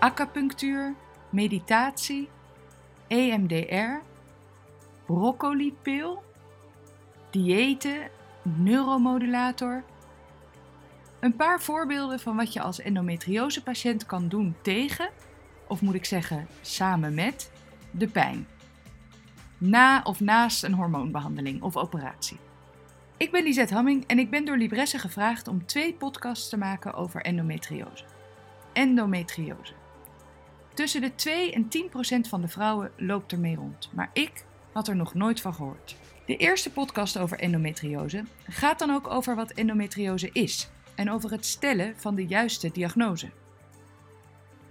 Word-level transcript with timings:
acupunctuur, 0.00 0.94
meditatie, 1.30 2.28
EMDR, 3.06 4.02
broccolipil, 5.06 6.22
diëten, 7.30 8.10
neuromodulator. 8.42 9.84
Een 11.20 11.36
paar 11.36 11.60
voorbeelden 11.60 12.20
van 12.20 12.36
wat 12.36 12.52
je 12.52 12.60
als 12.62 12.80
endometriosepatiënt 12.80 14.06
kan 14.06 14.28
doen 14.28 14.54
tegen, 14.62 15.10
of 15.66 15.80
moet 15.80 15.94
ik 15.94 16.04
zeggen 16.04 16.46
samen 16.60 17.14
met, 17.14 17.50
de 17.90 18.08
pijn. 18.08 18.46
Na 19.58 20.00
of 20.02 20.20
naast 20.20 20.62
een 20.62 20.74
hormoonbehandeling 20.74 21.62
of 21.62 21.76
operatie. 21.76 22.38
Ik 23.16 23.30
ben 23.30 23.42
Lisette 23.42 23.74
Hamming 23.74 24.04
en 24.06 24.18
ik 24.18 24.30
ben 24.30 24.44
door 24.44 24.56
Libresse 24.56 24.98
gevraagd 24.98 25.48
om 25.48 25.66
twee 25.66 25.94
podcasts 25.94 26.48
te 26.48 26.56
maken 26.56 26.94
over 26.94 27.22
endometriose. 27.22 28.04
Endometriose. 28.72 29.79
Tussen 30.74 31.00
de 31.00 31.14
2 31.14 31.52
en 31.52 31.68
10 31.68 31.88
procent 31.88 32.28
van 32.28 32.40
de 32.40 32.48
vrouwen 32.48 32.92
loopt 32.96 33.32
ermee 33.32 33.56
rond, 33.56 33.90
maar 33.92 34.10
ik 34.12 34.44
had 34.72 34.88
er 34.88 34.96
nog 34.96 35.14
nooit 35.14 35.40
van 35.40 35.54
gehoord. 35.54 35.96
De 36.26 36.36
eerste 36.36 36.70
podcast 36.70 37.18
over 37.18 37.38
endometriose 37.38 38.24
gaat 38.48 38.78
dan 38.78 38.90
ook 38.90 39.06
over 39.06 39.36
wat 39.36 39.50
endometriose 39.50 40.30
is 40.32 40.70
en 40.94 41.10
over 41.10 41.30
het 41.30 41.46
stellen 41.46 41.94
van 41.96 42.14
de 42.14 42.26
juiste 42.26 42.70
diagnose. 42.72 43.30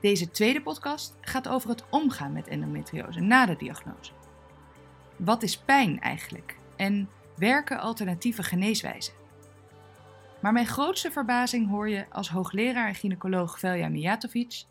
Deze 0.02 0.32
tweede 0.32 0.62
podcast 0.62 1.18
gaat 1.22 1.48
over 1.48 1.70
het 1.70 1.84
omgaan 1.90 2.34
met 2.34 2.48
endometriose 2.48 3.20
na 3.20 3.46
de 3.46 3.56
diagnose. 3.56 4.12
Wat 5.16 5.44
is 5.44 5.58
pijn 5.58 6.00
eigenlijk 6.00 6.58
en 6.76 7.10
werken 7.36 7.80
alternatieve 7.80 8.44
geneeswijzen? 8.44 9.14
Maar 10.42 10.54
mijn 10.54 10.68
grootste 10.68 11.12
verbazing 11.12 11.70
hoor 11.70 11.90
je 11.90 12.06
als 12.10 12.30
hoogleraar 12.30 12.88
en 12.88 12.96
gynaecoloog 12.96 13.60
Velja 13.60 13.90
Mijatovic 13.90 14.64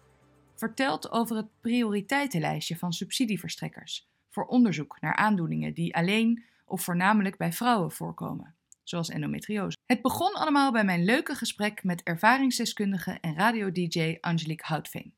vertelt 0.58 1.10
over 1.10 1.36
het 1.36 1.60
prioriteitenlijstje 1.60 2.76
van 2.76 2.92
subsidieverstrekkers 2.92 4.08
voor 4.28 4.46
onderzoek 4.46 5.00
naar 5.00 5.16
aandoeningen 5.16 5.74
die 5.74 5.96
alleen 5.96 6.44
of 6.64 6.82
voornamelijk 6.82 7.36
bij 7.36 7.52
vrouwen 7.52 7.92
voorkomen, 7.92 8.54
zoals 8.82 9.08
endometriose. 9.08 9.76
Het 9.86 10.02
begon 10.02 10.32
allemaal 10.32 10.72
bij 10.72 10.84
mijn 10.84 11.04
leuke 11.04 11.34
gesprek 11.34 11.84
met 11.84 12.02
ervaringsdeskundige 12.02 13.18
en 13.20 13.34
radio-dj 13.34 14.16
Angelique 14.20 14.66
Houtveen 14.66 15.14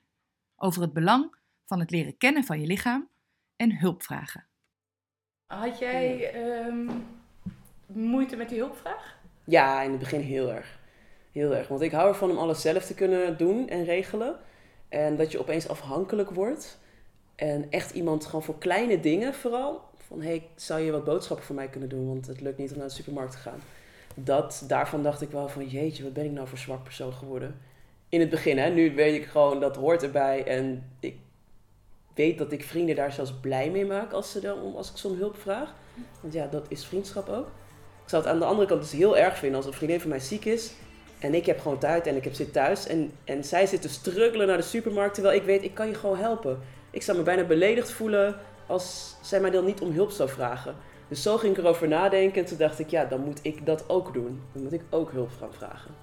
over 0.56 0.82
het 0.82 0.92
belang 0.92 1.34
van 1.66 1.80
het 1.80 1.90
leren 1.90 2.16
kennen 2.16 2.44
van 2.44 2.60
je 2.60 2.66
lichaam 2.66 3.08
en 3.56 3.78
hulpvragen. 3.78 4.46
Had 5.46 5.78
jij 5.78 6.32
ehm, 6.32 6.90
moeite 7.86 8.36
met 8.36 8.48
die 8.48 8.58
hulpvraag? 8.58 9.18
Ja, 9.44 9.82
in 9.82 9.90
het 9.90 9.98
begin 9.98 10.20
heel 10.20 10.52
erg. 10.52 10.78
Heel 11.32 11.54
erg. 11.54 11.68
Want 11.68 11.80
ik 11.80 11.92
hou 11.92 12.08
ervan 12.08 12.30
om 12.30 12.38
alles 12.38 12.60
zelf 12.60 12.84
te 12.86 12.94
kunnen 12.94 13.38
doen 13.38 13.68
en 13.68 13.84
regelen. 13.84 14.40
En 14.90 15.16
dat 15.16 15.32
je 15.32 15.38
opeens 15.38 15.68
afhankelijk 15.68 16.30
wordt. 16.30 16.78
En 17.34 17.70
echt 17.70 17.90
iemand 17.90 18.24
gewoon 18.24 18.42
voor 18.42 18.58
kleine 18.58 19.00
dingen 19.00 19.34
vooral. 19.34 19.80
Van, 19.96 20.22
hey, 20.22 20.46
zou 20.54 20.80
je 20.80 20.90
wat 20.90 21.04
boodschappen 21.04 21.46
voor 21.46 21.54
mij 21.54 21.68
kunnen 21.68 21.88
doen? 21.88 22.06
Want 22.06 22.26
het 22.26 22.40
lukt 22.40 22.58
niet 22.58 22.72
om 22.72 22.78
naar 22.78 22.86
de 22.86 22.92
supermarkt 22.92 23.32
te 23.32 23.38
gaan. 23.38 23.60
Dat, 24.14 24.64
daarvan 24.66 25.02
dacht 25.02 25.22
ik 25.22 25.30
wel 25.30 25.48
van, 25.48 25.66
jeetje, 25.66 26.02
wat 26.02 26.12
ben 26.12 26.24
ik 26.24 26.32
nou 26.32 26.48
voor 26.48 26.58
zwak 26.58 26.82
persoon 26.82 27.12
geworden? 27.12 27.60
In 28.08 28.20
het 28.20 28.30
begin, 28.30 28.58
hè. 28.58 28.70
Nu 28.70 28.94
weet 28.94 29.14
ik 29.14 29.26
gewoon, 29.26 29.60
dat 29.60 29.76
hoort 29.76 30.02
erbij. 30.02 30.44
En 30.44 30.90
ik 31.00 31.16
weet 32.14 32.38
dat 32.38 32.52
ik 32.52 32.64
vrienden 32.64 32.96
daar 32.96 33.12
zelfs 33.12 33.32
blij 33.40 33.70
mee 33.70 33.86
maak 33.86 34.12
als, 34.12 34.30
ze 34.30 34.40
dan, 34.40 34.76
als 34.76 34.90
ik 34.90 34.96
ze 34.96 35.08
om 35.08 35.16
hulp 35.16 35.36
vraag. 35.36 35.74
Want 36.20 36.34
ja, 36.34 36.46
dat 36.46 36.66
is 36.68 36.84
vriendschap 36.84 37.28
ook. 37.28 37.46
Ik 38.02 38.08
zou 38.08 38.22
het 38.22 38.32
aan 38.32 38.38
de 38.38 38.44
andere 38.44 38.68
kant 38.68 38.80
dus 38.80 38.92
heel 38.92 39.16
erg 39.16 39.38
vinden 39.38 39.56
als 39.56 39.66
een 39.66 39.72
vriendin 39.72 40.00
van 40.00 40.10
mij 40.10 40.18
ziek 40.18 40.44
is. 40.44 40.72
En 41.20 41.34
ik 41.34 41.46
heb 41.46 41.60
gewoon 41.60 41.78
tijd 41.78 42.06
en 42.06 42.16
ik 42.16 42.24
heb 42.24 42.34
zit 42.34 42.52
thuis. 42.52 42.86
En, 42.86 43.12
en 43.24 43.44
zij 43.44 43.66
zit 43.66 43.82
te 43.82 43.88
struggelen 43.88 44.46
naar 44.46 44.56
de 44.56 44.62
supermarkt. 44.62 45.14
Terwijl 45.14 45.36
ik 45.36 45.42
weet, 45.42 45.62
ik 45.62 45.74
kan 45.74 45.86
je 45.88 45.94
gewoon 45.94 46.18
helpen. 46.18 46.58
Ik 46.90 47.02
zou 47.02 47.18
me 47.18 47.24
bijna 47.24 47.44
beledigd 47.44 47.90
voelen 47.90 48.36
als 48.66 49.16
zij 49.22 49.40
mij 49.40 49.50
dan 49.50 49.64
niet 49.64 49.80
om 49.80 49.92
hulp 49.92 50.10
zou 50.10 50.28
vragen. 50.28 50.76
Dus 51.08 51.22
zo 51.22 51.36
ging 51.36 51.56
ik 51.56 51.62
erover 51.62 51.88
nadenken. 51.88 52.42
En 52.42 52.48
toen 52.48 52.58
dacht 52.58 52.78
ik, 52.78 52.90
ja, 52.90 53.04
dan 53.04 53.20
moet 53.20 53.38
ik 53.42 53.66
dat 53.66 53.88
ook 53.88 54.12
doen. 54.14 54.42
Dan 54.52 54.62
moet 54.62 54.72
ik 54.72 54.82
ook 54.90 55.10
hulp 55.12 55.30
gaan 55.38 55.52
vragen. 55.52 55.94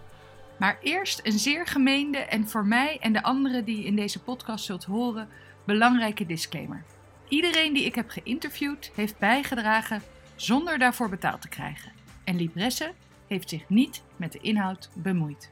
Maar 0.58 0.78
eerst 0.82 1.20
een 1.24 1.40
zeer 1.40 1.68
gemeende 1.68 2.18
en 2.18 2.48
voor 2.48 2.66
mij 2.66 2.98
en 3.02 3.14
de 3.14 3.24
anderen 3.24 3.66
die 3.66 3.86
in 3.86 3.96
deze 3.96 4.22
podcast 4.22 4.66
zult 4.66 4.84
horen, 4.84 5.30
belangrijke 5.66 6.26
disclaimer. 6.26 6.84
Iedereen 7.28 7.74
die 7.74 7.86
ik 7.86 7.96
heb 7.96 8.10
geïnterviewd 8.10 8.92
heeft 8.96 9.18
bijgedragen 9.18 10.02
zonder 10.36 10.80
daarvoor 10.80 11.10
betaald 11.10 11.42
te 11.42 11.50
krijgen. 11.50 11.92
En 12.24 12.36
Libresse 12.36 12.92
heeft 13.28 13.50
zich 13.50 13.70
niet 13.70 14.04
met 14.16 14.32
de 14.32 14.40
inhoud 14.40 14.90
bemoeid. 14.94 15.52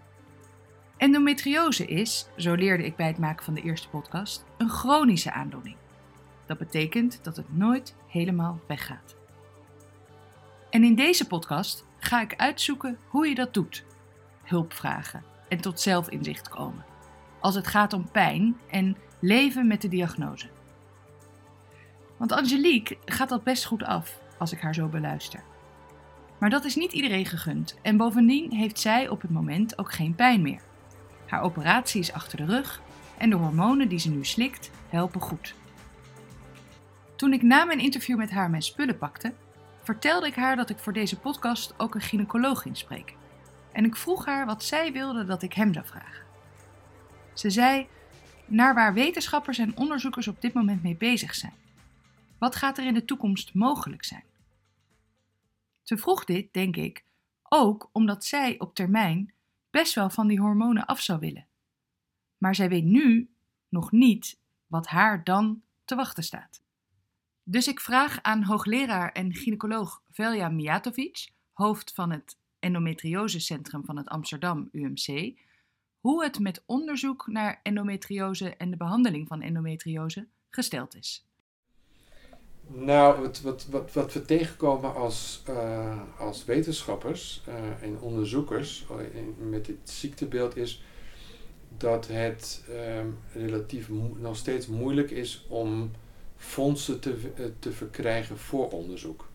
Endometriose 0.97 1.85
is, 1.85 2.27
zo 2.37 2.53
leerde 2.53 2.85
ik 2.85 2.95
bij 2.95 3.07
het 3.07 3.17
maken 3.17 3.45
van 3.45 3.53
de 3.53 3.61
eerste 3.61 3.89
podcast, 3.89 4.45
een 4.57 4.69
chronische 4.69 5.31
aandoening. 5.31 5.75
Dat 6.45 6.57
betekent 6.57 7.19
dat 7.23 7.35
het 7.35 7.57
nooit 7.57 7.95
helemaal 8.07 8.59
weggaat. 8.67 9.15
En 10.69 10.83
in 10.83 10.95
deze 10.95 11.27
podcast 11.27 11.85
ga 11.97 12.21
ik 12.21 12.35
uitzoeken 12.35 12.97
hoe 13.07 13.27
je 13.27 13.35
dat 13.35 13.53
doet. 13.53 13.85
Hulp 14.43 14.73
vragen 14.73 15.23
en 15.49 15.61
tot 15.61 15.79
zelfinzicht 15.79 16.49
komen. 16.49 16.85
Als 17.39 17.55
het 17.55 17.67
gaat 17.67 17.93
om 17.93 18.11
pijn 18.11 18.57
en 18.69 18.97
leven 19.19 19.67
met 19.67 19.81
de 19.81 19.87
diagnose. 19.87 20.49
Want 22.17 22.31
Angelique 22.31 22.97
gaat 23.05 23.29
dat 23.29 23.43
best 23.43 23.65
goed 23.65 23.83
af 23.83 24.19
als 24.37 24.51
ik 24.51 24.59
haar 24.59 24.73
zo 24.73 24.87
beluister. 24.87 25.43
Maar 26.37 26.49
dat 26.49 26.65
is 26.65 26.75
niet 26.75 26.91
iedereen 26.91 27.25
gegund 27.25 27.75
en 27.81 27.97
bovendien 27.97 28.53
heeft 28.53 28.79
zij 28.79 29.09
op 29.09 29.21
het 29.21 29.31
moment 29.31 29.77
ook 29.77 29.91
geen 29.91 30.15
pijn 30.15 30.41
meer. 30.41 30.61
Haar 31.25 31.41
operatie 31.41 31.99
is 31.99 32.13
achter 32.13 32.37
de 32.37 32.45
rug 32.45 32.81
en 33.17 33.29
de 33.29 33.35
hormonen 33.35 33.89
die 33.89 33.99
ze 33.99 34.09
nu 34.09 34.25
slikt 34.25 34.71
helpen 34.89 35.21
goed. 35.21 35.55
Toen 37.15 37.33
ik 37.33 37.41
na 37.41 37.65
mijn 37.65 37.79
interview 37.79 38.17
met 38.17 38.31
haar 38.31 38.49
mijn 38.49 38.61
spullen 38.61 38.97
pakte, 38.97 39.33
vertelde 39.83 40.27
ik 40.27 40.35
haar 40.35 40.55
dat 40.55 40.69
ik 40.69 40.77
voor 40.77 40.93
deze 40.93 41.19
podcast 41.19 41.73
ook 41.77 41.95
een 41.95 42.01
gynaecoloog 42.01 42.65
inspreek. 42.65 43.15
En 43.71 43.85
ik 43.85 43.95
vroeg 43.95 44.25
haar 44.25 44.45
wat 44.45 44.63
zij 44.63 44.91
wilde 44.91 45.25
dat 45.25 45.41
ik 45.41 45.53
hem 45.53 45.73
zou 45.73 45.85
vragen. 45.85 46.23
Ze 47.33 47.49
zei 47.49 47.87
naar 48.45 48.73
waar 48.73 48.93
wetenschappers 48.93 49.57
en 49.57 49.77
onderzoekers 49.77 50.27
op 50.27 50.41
dit 50.41 50.53
moment 50.53 50.83
mee 50.83 50.95
bezig 50.95 51.35
zijn. 51.35 51.53
Wat 52.37 52.55
gaat 52.55 52.77
er 52.77 52.85
in 52.85 52.93
de 52.93 53.05
toekomst 53.05 53.53
mogelijk 53.53 54.03
zijn? 54.03 54.23
Ze 55.85 55.97
vroeg 55.97 56.25
dit, 56.25 56.53
denk 56.53 56.75
ik, 56.75 57.05
ook 57.43 57.89
omdat 57.91 58.25
zij 58.25 58.59
op 58.59 58.75
termijn 58.75 59.33
best 59.69 59.93
wel 59.93 60.09
van 60.09 60.27
die 60.27 60.39
hormonen 60.39 60.85
af 60.85 61.01
zou 61.01 61.19
willen. 61.19 61.47
Maar 62.37 62.55
zij 62.55 62.69
weet 62.69 62.83
nu 62.83 63.29
nog 63.69 63.91
niet 63.91 64.39
wat 64.67 64.87
haar 64.87 65.23
dan 65.23 65.61
te 65.85 65.95
wachten 65.95 66.23
staat. 66.23 66.63
Dus 67.43 67.67
ik 67.67 67.79
vraag 67.79 68.21
aan 68.21 68.43
hoogleraar 68.43 69.11
en 69.11 69.33
gynaecoloog 69.33 70.03
Velja 70.11 70.49
Mijatovic, 70.49 71.29
hoofd 71.53 71.93
van 71.93 72.11
het 72.11 72.37
endometriosecentrum 72.59 73.85
van 73.85 73.97
het 73.97 74.07
Amsterdam 74.07 74.69
UMC, 74.71 75.39
hoe 75.99 76.23
het 76.23 76.39
met 76.39 76.63
onderzoek 76.65 77.27
naar 77.27 77.59
endometriose 77.63 78.55
en 78.55 78.69
de 78.69 78.77
behandeling 78.77 79.27
van 79.27 79.41
endometriose 79.41 80.27
gesteld 80.49 80.95
is. 80.95 81.25
Nou, 82.67 83.21
wat, 83.21 83.41
wat, 83.41 83.65
wat, 83.69 83.93
wat 83.93 84.13
we 84.13 84.25
tegenkomen 84.25 84.95
als, 84.95 85.43
uh, 85.49 86.01
als 86.17 86.45
wetenschappers 86.45 87.41
uh, 87.47 87.53
en 87.81 87.99
onderzoekers 87.99 88.85
uh, 88.91 88.97
met 89.49 89.65
dit 89.65 89.77
ziektebeeld 89.83 90.57
is 90.57 90.83
dat 91.77 92.07
het 92.07 92.63
relatief 93.33 93.89
nog 94.17 94.37
steeds 94.37 94.67
moeilijk 94.67 95.11
is 95.11 95.45
om 95.47 95.91
fondsen 96.37 96.99
te, 96.99 97.15
te 97.59 97.71
verkrijgen 97.71 98.37
voor 98.37 98.69
onderzoek. 98.69 99.27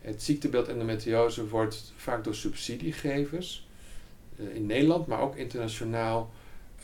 Het 0.00 0.22
ziektebeeld 0.22 0.68
endometriose 0.68 1.48
wordt 1.48 1.92
vaak 1.96 2.24
door 2.24 2.34
subsidiegevers 2.34 3.68
in 4.36 4.66
Nederland, 4.66 5.06
maar 5.06 5.20
ook 5.20 5.36
internationaal, 5.36 6.30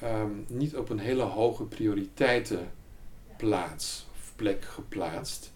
um, 0.05 0.45
niet 0.49 0.77
op 0.77 0.89
een 0.89 0.99
hele 0.99 1.23
hoge 1.23 1.65
prioriteitenplaats 1.65 4.07
plek 4.37 4.65
geplaatst. 4.65 5.53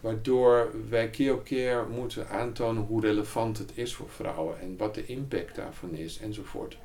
Waardoor 0.00 0.70
wij 0.88 1.10
keer 1.10 1.34
op 1.34 1.44
keer 1.44 1.86
moeten 1.90 2.28
aantonen 2.28 2.82
hoe 2.82 3.00
relevant 3.00 3.58
het 3.58 3.70
is 3.74 3.94
voor 3.94 4.08
vrouwen 4.08 4.60
en 4.60 4.76
wat 4.76 4.94
de 4.94 5.06
impact 5.06 5.54
daarvan 5.54 5.94
is 5.94 6.18
enzovoort. 6.18 6.76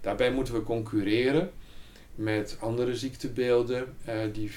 Daarbij 0.00 0.32
moeten 0.32 0.54
we 0.54 0.62
concurreren 0.62 1.50
met 2.14 2.56
andere 2.60 2.96
ziektebeelden 2.96 3.96
uh, 4.08 4.14
die, 4.32 4.50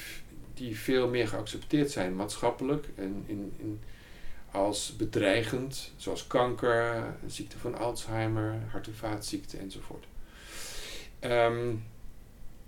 die 0.54 0.78
veel 0.78 1.08
meer 1.08 1.28
geaccepteerd 1.28 1.92
zijn 1.92 2.16
maatschappelijk 2.16 2.86
en 2.96 3.24
in, 3.26 3.54
in, 3.58 3.80
als 4.52 4.96
bedreigend, 4.96 5.92
zoals 5.96 6.28
kanker, 6.28 7.04
ziekte 7.28 7.58
van 7.58 7.78
Alzheimer, 7.78 8.56
hart- 8.72 8.88
en 8.88 8.96
vaatziekte 8.96 9.58
enzovoort. 9.58 10.06
Um, 11.22 11.84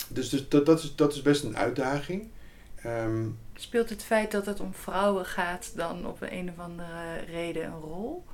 dus, 0.07 0.29
dus 0.29 0.49
dat, 0.49 0.65
dat, 0.65 0.83
is, 0.83 0.95
dat 0.95 1.13
is 1.13 1.21
best 1.21 1.44
een 1.44 1.57
uitdaging. 1.57 2.27
Um, 2.86 3.38
Speelt 3.54 3.89
het 3.89 4.04
feit 4.04 4.31
dat 4.31 4.45
het 4.45 4.60
om 4.60 4.74
vrouwen 4.74 5.25
gaat 5.25 5.72
dan 5.75 6.06
op 6.06 6.18
een 6.22 6.50
of 6.50 6.60
andere 6.60 7.18
reden 7.18 7.66
een 7.66 7.80
rol? 7.80 8.25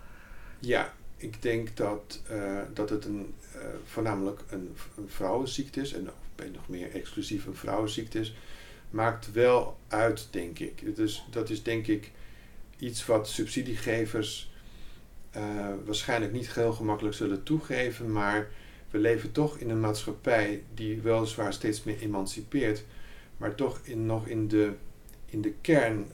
Ja, 0.60 0.94
ik 1.18 1.42
denk 1.42 1.78
dat, 1.78 2.22
uh, 2.32 2.62
dat 2.74 2.90
het 2.90 3.06
een, 3.06 3.34
uh, 3.56 3.62
voornamelijk 3.86 4.42
een, 4.50 4.76
een, 4.98 5.10
vrouwenziekte 5.10 5.82
is. 5.82 5.94
En 5.94 6.10
nog 6.54 6.68
meer 6.68 6.92
exclusief 6.92 7.46
een 7.46 7.56
vrouwenziekte 7.56 8.20
is. 8.20 8.36
Maakt 8.90 9.32
wel 9.32 9.78
uit, 9.88 10.28
denk 10.32 10.60
ik. 10.60 10.96
Dus 10.96 11.26
dat 11.32 11.50
is 11.50 11.64
denk 11.64 11.88
ik 11.88 12.12
iets 12.78 13.06
wat 13.06 13.30
subsidiegevers 13.30 14.52
uh, 15.38 15.44
waarschijnlijk 15.86 16.32
niet 16.32 16.54
heel 16.54 16.74
gemakkelijk 16.74 17.16
zullen 17.16 17.44
toegeven. 17.44 18.12
Maar 18.12 18.48
we 18.90 18.98
leven 18.98 19.32
toch 19.32 19.58
in 19.58 19.70
een 19.70 19.80
maatschappij 19.80 20.64
die 20.74 21.02
weliswaar 21.02 21.54
steeds 21.54 21.84
meer 21.84 22.00
emancipeert. 22.00 22.84
Maar 23.38 23.56
toch 23.56 23.80
in, 23.84 24.06
nog 24.06 24.28
in 24.28 24.48
de, 24.48 24.74
in 25.26 25.42
de 25.42 25.54
kern 25.62 26.08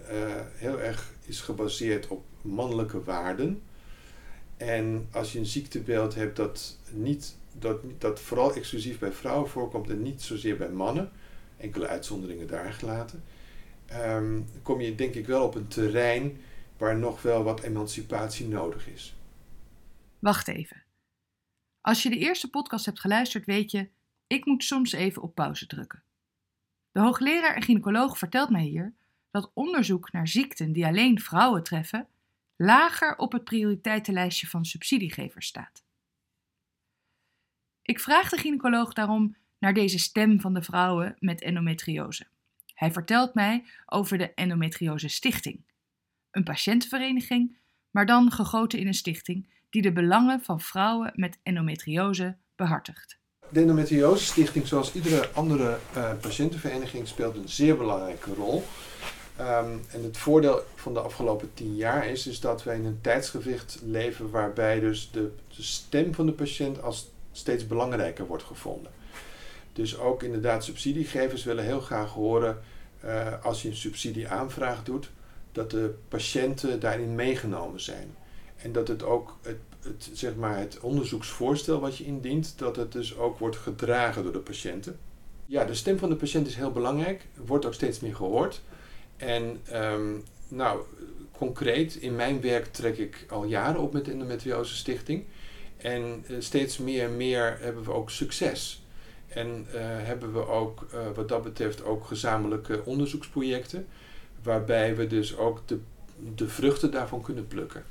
heel 0.53 0.79
erg 0.79 1.13
is 1.25 1.41
gebaseerd 1.41 2.07
op 2.07 2.23
mannelijke 2.41 3.03
waarden. 3.03 3.61
En 4.57 5.07
als 5.11 5.33
je 5.33 5.39
een 5.39 5.45
ziektebeeld 5.45 6.15
hebt 6.15 6.35
dat, 6.35 6.77
niet, 6.91 7.37
dat, 7.59 7.81
dat 7.97 8.19
vooral 8.19 8.53
exclusief 8.55 8.99
bij 8.99 9.11
vrouwen 9.11 9.49
voorkomt 9.49 9.89
en 9.89 10.01
niet 10.01 10.21
zozeer 10.21 10.57
bij 10.57 10.69
mannen, 10.69 11.11
enkele 11.57 11.87
uitzonderingen 11.87 12.47
daar 12.47 12.73
gelaten, 12.73 13.23
ehm, 13.85 14.41
kom 14.61 14.81
je 14.81 14.95
denk 14.95 15.13
ik 15.13 15.27
wel 15.27 15.45
op 15.45 15.55
een 15.55 15.67
terrein 15.67 16.41
waar 16.77 16.97
nog 16.97 17.21
wel 17.21 17.43
wat 17.43 17.61
emancipatie 17.61 18.47
nodig 18.47 18.87
is. 18.87 19.15
Wacht 20.19 20.47
even. 20.47 20.83
Als 21.81 22.03
je 22.03 22.09
de 22.09 22.17
eerste 22.17 22.49
podcast 22.49 22.85
hebt 22.85 22.99
geluisterd, 22.99 23.45
weet 23.45 23.71
je, 23.71 23.89
ik 24.27 24.45
moet 24.45 24.63
soms 24.63 24.91
even 24.91 25.21
op 25.21 25.35
pauze 25.35 25.67
drukken. 25.67 26.03
De 26.93 26.99
hoogleraar 26.99 27.55
en 27.55 27.61
gynaecoloog 27.61 28.17
vertelt 28.17 28.49
mij 28.49 28.63
hier 28.63 28.93
dat 29.31 29.51
onderzoek 29.53 30.11
naar 30.11 30.27
ziekten 30.27 30.71
die 30.71 30.85
alleen 30.85 31.19
vrouwen 31.19 31.63
treffen 31.63 32.07
lager 32.55 33.17
op 33.17 33.31
het 33.31 33.43
prioriteitenlijstje 33.43 34.47
van 34.47 34.65
subsidiegevers 34.65 35.47
staat. 35.47 35.83
Ik 37.81 37.99
vraag 37.99 38.29
de 38.29 38.37
gynaecoloog 38.37 38.93
daarom 38.93 39.35
naar 39.59 39.73
deze 39.73 39.99
stem 39.99 40.41
van 40.41 40.53
de 40.53 40.61
vrouwen 40.61 41.15
met 41.19 41.41
endometriose. 41.41 42.27
Hij 42.73 42.91
vertelt 42.91 43.33
mij 43.33 43.65
over 43.85 44.17
de 44.17 44.33
Endometriose 44.33 45.07
Stichting, 45.07 45.63
een 46.31 46.43
patiëntenvereniging, 46.43 47.57
maar 47.91 48.05
dan 48.05 48.31
gegoten 48.31 48.79
in 48.79 48.87
een 48.87 48.93
stichting 48.93 49.49
die 49.69 49.81
de 49.81 49.91
belangen 49.91 50.41
van 50.41 50.59
vrouwen 50.59 51.11
met 51.15 51.39
endometriose 51.43 52.37
behartigt. 52.55 53.21
De 53.53 53.59
Endometriose 53.59 54.25
Stichting, 54.25 54.67
zoals 54.67 54.93
iedere 54.93 55.29
andere 55.33 55.77
uh, 55.97 56.11
patiëntenvereniging, 56.21 57.07
speelt 57.07 57.35
een 57.35 57.49
zeer 57.49 57.77
belangrijke 57.77 58.33
rol. 58.33 58.63
Ehm, 59.35 59.71
en 59.91 60.03
het 60.03 60.17
voordeel 60.17 60.61
van 60.75 60.93
de 60.93 60.99
afgelopen 60.99 61.49
tien 61.53 61.75
jaar 61.75 62.07
is, 62.07 62.27
is 62.27 62.39
dat 62.39 62.63
wij 62.63 62.75
in 62.75 62.85
een 62.85 63.01
tijdsgewicht 63.01 63.79
leven 63.85 64.29
waarbij 64.29 64.79
dus 64.79 65.09
de, 65.11 65.31
stem 65.49 66.13
van 66.13 66.25
de 66.25 66.31
patiënt 66.31 66.81
als 66.81 67.09
steeds 67.31 67.67
belangrijker 67.67 68.25
wordt 68.25 68.43
gevonden. 68.43 68.91
Dus 69.73 69.97
ook 69.97 70.23
inderdaad 70.23 70.63
subsidiegevers 70.63 71.43
willen 71.43 71.63
heel 71.63 71.81
graag 71.81 72.11
horen 72.11 72.59
uh, 73.05 73.43
als 73.43 73.61
je 73.61 73.69
een 73.69 73.75
subsidieaanvraag 73.75 74.83
doet, 74.83 75.09
dat 75.51 75.71
de 75.71 75.93
patiënten 76.07 76.79
daarin 76.79 77.15
meegenomen 77.15 77.81
zijn. 77.81 78.15
En 78.55 78.71
dat 78.71 78.87
het 78.87 79.03
ook 79.03 79.37
het, 79.41 79.57
het, 79.83 80.09
zeg 80.13 80.35
maar 80.35 80.57
het 80.57 80.79
onderzoeksvoorstel 80.79 81.79
wat 81.79 81.97
je 81.97 82.05
indient, 82.05 82.53
dat 82.57 82.75
het 82.75 82.91
dus 82.91 83.17
ook 83.17 83.39
wordt 83.39 83.57
gedragen 83.57 84.23
door 84.23 84.33
de 84.33 84.39
patiënten. 84.39 84.99
Ja, 85.45 85.65
de 85.65 85.73
stem 85.73 85.97
van 85.97 86.09
de 86.09 86.15
patiënt 86.15 86.47
is 86.47 86.55
heel 86.55 86.71
belangrijk, 86.71 87.25
wordt 87.45 87.65
ook 87.65 87.73
steeds 87.73 87.99
meer 87.99 88.15
gehoord. 88.15 88.61
En 89.17 89.61
um, 89.73 90.23
nou, 90.47 90.81
concreet, 91.31 91.95
in 91.95 92.15
mijn 92.15 92.41
werk 92.41 92.65
trek 92.65 92.97
ik 92.97 93.25
al 93.29 93.43
jaren 93.43 93.81
op 93.81 93.93
met 93.93 94.05
de 94.05 94.11
Endometriose 94.11 94.75
Stichting. 94.75 95.23
En 95.77 96.25
uh, 96.27 96.35
steeds 96.39 96.77
meer 96.77 97.03
en 97.03 97.17
meer 97.17 97.57
hebben 97.59 97.83
we 97.83 97.91
ook 97.91 98.09
succes. 98.09 98.83
En 99.27 99.67
uh, 99.67 99.75
hebben 99.81 100.33
we 100.33 100.47
ook 100.47 100.87
uh, 100.93 101.11
wat 101.15 101.29
dat 101.29 101.43
betreft 101.43 101.83
ook 101.83 102.05
gezamenlijke 102.05 102.85
onderzoeksprojecten. 102.85 103.87
Waarbij 104.43 104.95
we 104.95 105.07
dus 105.07 105.37
ook 105.37 105.67
de, 105.67 105.79
de 106.35 106.49
vruchten 106.49 106.91
daarvan 106.91 107.21
kunnen 107.21 107.47
plukken. 107.47 107.85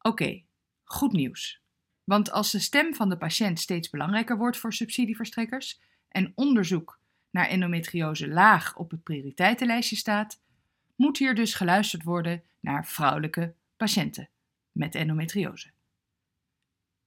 Oké, 0.00 0.43
goed 0.84 1.12
nieuws. 1.12 1.62
Want 2.04 2.30
als 2.30 2.50
de 2.50 2.58
stem 2.58 2.94
van 2.94 3.08
de 3.08 3.16
patiënt 3.16 3.60
steeds 3.60 3.90
belangrijker 3.90 4.36
wordt 4.36 4.56
voor 4.56 4.72
subsidieverstrekkers 4.72 5.80
en 6.08 6.32
onderzoek 6.34 6.98
naar 7.30 7.48
endometriose 7.48 8.28
laag 8.28 8.76
op 8.76 8.90
het 8.90 9.02
prioriteitenlijstje 9.02 9.96
staat, 9.96 10.40
moet 10.96 11.18
hier 11.18 11.34
dus 11.34 11.54
geluisterd 11.54 12.02
worden 12.02 12.42
naar 12.60 12.86
vrouwelijke 12.86 13.54
patiënten 13.76 14.28
met 14.72 14.94
endometriose. 14.94 15.70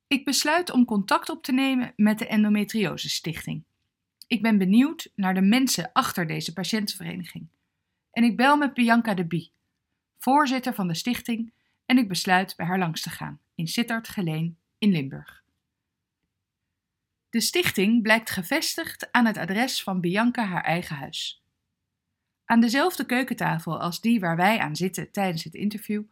Ik 0.07 0.25
besluit 0.25 0.71
om 0.71 0.85
contact 0.85 1.29
op 1.29 1.43
te 1.43 1.51
nemen 1.51 1.93
met 1.95 2.19
de 2.19 2.27
Endometriose 2.27 3.09
Stichting. 3.09 3.63
Ik 4.27 4.41
ben 4.41 4.57
benieuwd 4.57 5.11
naar 5.15 5.33
de 5.33 5.41
mensen 5.41 5.89
achter 5.93 6.27
deze 6.27 6.53
patiëntenvereniging. 6.53 7.47
En 8.11 8.23
ik 8.23 8.37
bel 8.37 8.57
met 8.57 8.73
Bianca 8.73 9.13
de 9.13 9.25
Bie, 9.25 9.51
voorzitter 10.17 10.73
van 10.73 10.87
de 10.87 10.95
stichting, 10.95 11.51
en 11.85 11.97
ik 11.97 12.07
besluit 12.07 12.55
bij 12.55 12.65
haar 12.65 12.79
langs 12.79 13.01
te 13.01 13.09
gaan 13.09 13.39
in 13.57 13.67
Sittard 13.67 14.07
Geleen 14.07 14.57
in 14.77 14.91
Limburg. 14.91 15.43
De 17.29 17.41
stichting 17.41 18.01
blijkt 18.01 18.29
gevestigd 18.29 19.11
aan 19.11 19.25
het 19.25 19.37
adres 19.37 19.83
van 19.83 20.01
Bianca 20.01 20.45
haar 20.45 20.63
eigen 20.63 20.95
huis. 20.95 21.43
Aan 22.45 22.59
dezelfde 22.59 23.05
keukentafel 23.05 23.79
als 23.79 24.01
die 24.01 24.19
waar 24.19 24.35
wij 24.35 24.59
aan 24.59 24.75
zitten 24.75 25.11
tijdens 25.11 25.43
het 25.43 25.53
interview, 25.53 26.03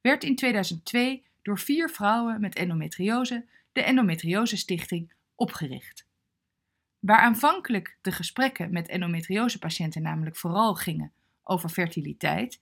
werd 0.00 0.24
in 0.24 0.36
2002 0.36 1.26
door 1.42 1.58
vier 1.58 1.90
vrouwen 1.90 2.40
met 2.40 2.54
endometriose 2.54 3.46
de 3.72 3.82
Endometriose 3.82 4.56
Stichting 4.56 5.12
opgericht. 5.34 6.06
Waar 6.98 7.20
aanvankelijk 7.20 7.98
de 8.00 8.12
gesprekken 8.12 8.72
met 8.72 8.88
endometriosepatiënten 8.88 10.02
namelijk 10.02 10.36
vooral 10.36 10.74
gingen 10.74 11.12
over 11.42 11.68
fertiliteit, 11.68 12.60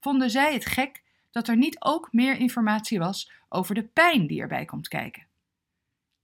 vonden 0.00 0.30
zij 0.30 0.52
het 0.52 0.66
gek 0.66 1.03
dat 1.34 1.48
er 1.48 1.56
niet 1.56 1.76
ook 1.80 2.12
meer 2.12 2.36
informatie 2.36 2.98
was 2.98 3.30
over 3.48 3.74
de 3.74 3.82
pijn 3.82 4.26
die 4.26 4.40
erbij 4.40 4.64
komt 4.64 4.88
kijken. 4.88 5.26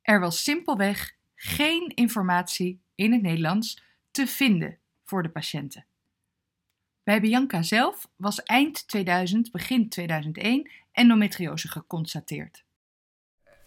Er 0.02 0.20
was 0.20 0.42
simpelweg 0.42 1.16
geen 1.34 1.92
informatie 1.94 2.80
in 2.94 3.12
het 3.12 3.22
Nederlands 3.22 3.82
te 4.10 4.26
vinden 4.26 4.78
voor 5.04 5.22
de 5.22 5.28
patiënten. 5.28 5.86
Bij 7.02 7.20
Bianca 7.20 7.62
zelf 7.62 8.08
was 8.16 8.42
eind 8.42 8.88
2000, 8.88 9.50
begin 9.50 9.88
2001 9.88 10.70
endometriose 10.92 11.68
geconstateerd. 11.68 12.64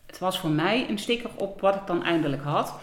Het 0.06 0.20
was 0.20 0.40
voor 0.40 0.50
mij 0.50 0.90
een 0.90 1.00
sticker 1.00 1.36
op 1.36 1.62
wat 1.62 1.76
ik 1.76 1.88
dan 1.88 2.04
eindelijk 2.04 2.44
had. 2.44 2.82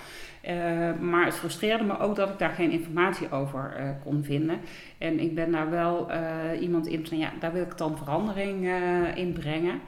Uh, 0.49 0.99
maar 0.99 1.25
het 1.25 1.35
frustreerde 1.35 1.85
me 1.85 1.99
ook 1.99 2.17
dat 2.17 2.29
ik 2.29 2.39
daar 2.39 2.51
geen 2.51 2.71
informatie 2.71 3.31
over 3.31 3.77
uh, 3.81 3.91
kon 4.05 4.25
vinden. 4.25 4.61
En 4.99 5.21
ik 5.21 5.35
ben 5.35 5.51
daar 5.51 5.71
wel 5.71 6.11
uh, 6.11 6.61
iemand 6.61 6.87
in 6.87 7.07
van 7.07 7.19
ja, 7.19 7.33
daar 7.41 7.53
wil 7.53 7.63
ik 7.63 7.79
dan 7.79 7.97
verandering 7.97 8.69
in 9.15 9.33
brengen. 9.33 9.81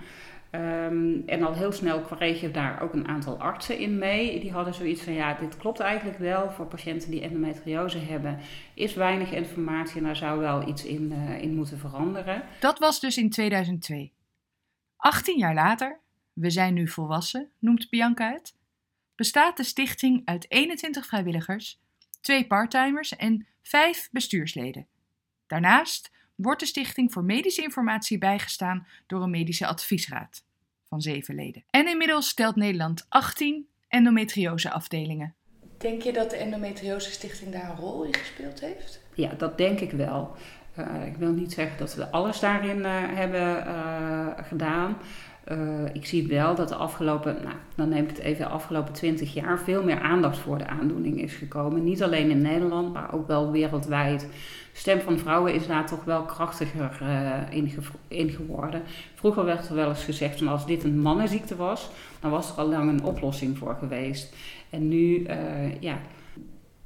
Um, 0.51 1.23
en 1.27 1.43
al 1.43 1.55
heel 1.55 1.73
snel 1.73 2.01
kreeg 2.01 2.41
je 2.41 2.51
daar 2.51 2.83
ook 2.83 2.93
een 2.93 3.09
aantal 3.09 3.39
artsen 3.39 3.79
in 3.79 3.99
mee. 3.99 4.41
Die 4.41 4.53
hadden 4.53 4.75
zoiets 4.75 5.03
van, 5.03 5.13
ja, 5.13 5.35
dit 5.35 5.57
klopt 5.57 5.81
eigenlijk 5.81 6.19
wel. 6.19 6.51
Voor 6.51 6.67
patiënten 6.67 7.11
die 7.11 7.23
endometriose 7.23 7.99
hebben, 7.99 8.39
is 8.75 8.95
weinig 8.95 9.33
informatie 9.33 9.97
en 9.97 10.05
daar 10.05 10.17
zou 10.17 10.41
wel 10.41 10.69
iets 10.69 10.85
in, 10.85 11.13
in 11.41 11.55
moeten 11.55 11.79
veranderen. 11.79 12.43
Dat 12.61 12.79
was 12.79 13.01
dus 13.01 13.17
in 13.17 13.31
2002. 13.31 14.13
18 14.97 15.39
jaar 15.39 15.55
later, 15.55 16.01
we 16.33 16.51
zijn 16.51 16.75
nu 16.75 16.89
volwassen, 16.89 17.51
noemt 17.59 17.91
Bianca 17.91 18.33
het, 18.33 18.55
bestaat 19.15 19.57
de 19.57 19.65
stichting 19.65 20.23
uit 20.25 20.51
21 20.51 21.07
vrijwilligers, 21.07 21.81
twee 22.21 22.47
parttimers 22.47 23.17
en 23.17 23.47
vijf 23.63 24.09
bestuursleden. 24.11 24.87
Daarnaast 25.47 26.11
wordt 26.35 26.61
de 26.61 26.67
Stichting 26.67 27.13
voor 27.13 27.25
Medische 27.25 27.63
Informatie 27.63 28.19
bijgestaan 28.19 28.87
door 29.07 29.23
een 29.23 29.31
medische 29.31 29.67
adviesraad 29.67 30.45
van 30.85 31.01
zeven 31.01 31.35
leden. 31.35 31.65
En 31.71 31.89
inmiddels 31.89 32.29
stelt 32.29 32.57
Nederland 32.57 33.07
18 33.09 33.67
endometrioseafdelingen. 33.89 35.35
Denk 35.79 36.03
je 36.03 36.13
dat 36.13 36.31
de 36.31 36.37
Endometriose 36.37 37.11
Stichting 37.11 37.53
daar 37.53 37.71
een 37.71 37.77
rol 37.77 38.03
in 38.03 38.15
gespeeld 38.15 38.61
heeft? 38.61 39.01
Ja, 39.15 39.33
dat 39.35 39.59
denk 39.59 39.81
ik 39.81 39.91
wel. 39.91 40.37
Uh, 40.79 41.07
ik 41.07 41.17
wil 41.17 41.33
niet 41.33 41.53
zeggen 41.53 41.79
dat 41.79 41.95
we 41.95 42.11
alles 42.11 42.41
daarin 42.41 42.79
uh, 42.79 42.87
hebben 43.15 43.67
uh, 43.67 44.29
gedaan. 44.37 44.97
Ik 45.93 46.07
zie 46.07 46.27
wel 46.27 46.55
dat 46.55 46.69
de 46.69 46.75
afgelopen, 46.75 47.37
nou, 47.43 47.55
dan 47.75 47.89
neem 47.89 48.03
ik 48.03 48.09
het 48.09 48.19
even, 48.19 48.45
de 48.45 48.51
afgelopen 48.51 48.93
20 48.93 49.35
jaar 49.35 49.59
veel 49.59 49.83
meer 49.83 50.01
aandacht 50.01 50.39
voor 50.39 50.59
de 50.59 50.67
aandoening 50.67 51.23
is 51.23 51.35
gekomen. 51.35 51.85
Niet 51.85 52.03
alleen 52.03 52.31
in 52.31 52.43
Nederland, 52.43 52.93
maar 52.93 53.15
ook 53.15 53.27
wel 53.27 53.51
wereldwijd 53.51 54.29
stem 54.73 55.01
van 55.01 55.19
vrouwen 55.19 55.55
is 55.55 55.67
daar 55.67 55.87
toch 55.87 56.05
wel 56.05 56.23
krachtiger 56.23 56.99
uh, 57.03 57.59
in, 58.09 58.31
geworden. 58.31 58.83
Vroeger 59.15 59.45
werd 59.45 59.69
er 59.69 59.75
wel 59.75 59.89
eens 59.89 60.05
gezegd 60.05 60.47
als 60.47 60.67
dit 60.67 60.85
een 60.85 61.01
mannenziekte 61.01 61.57
was, 61.57 61.91
dan 62.21 62.31
was 62.31 62.51
er 62.51 62.57
al 62.57 62.69
lang 62.69 62.91
een 62.91 63.05
oplossing 63.05 63.59
voor 63.59 63.77
geweest. 63.79 64.35
En 64.71 64.89
nu, 64.89 65.19
uh, 65.19 65.81
ja, 65.81 65.99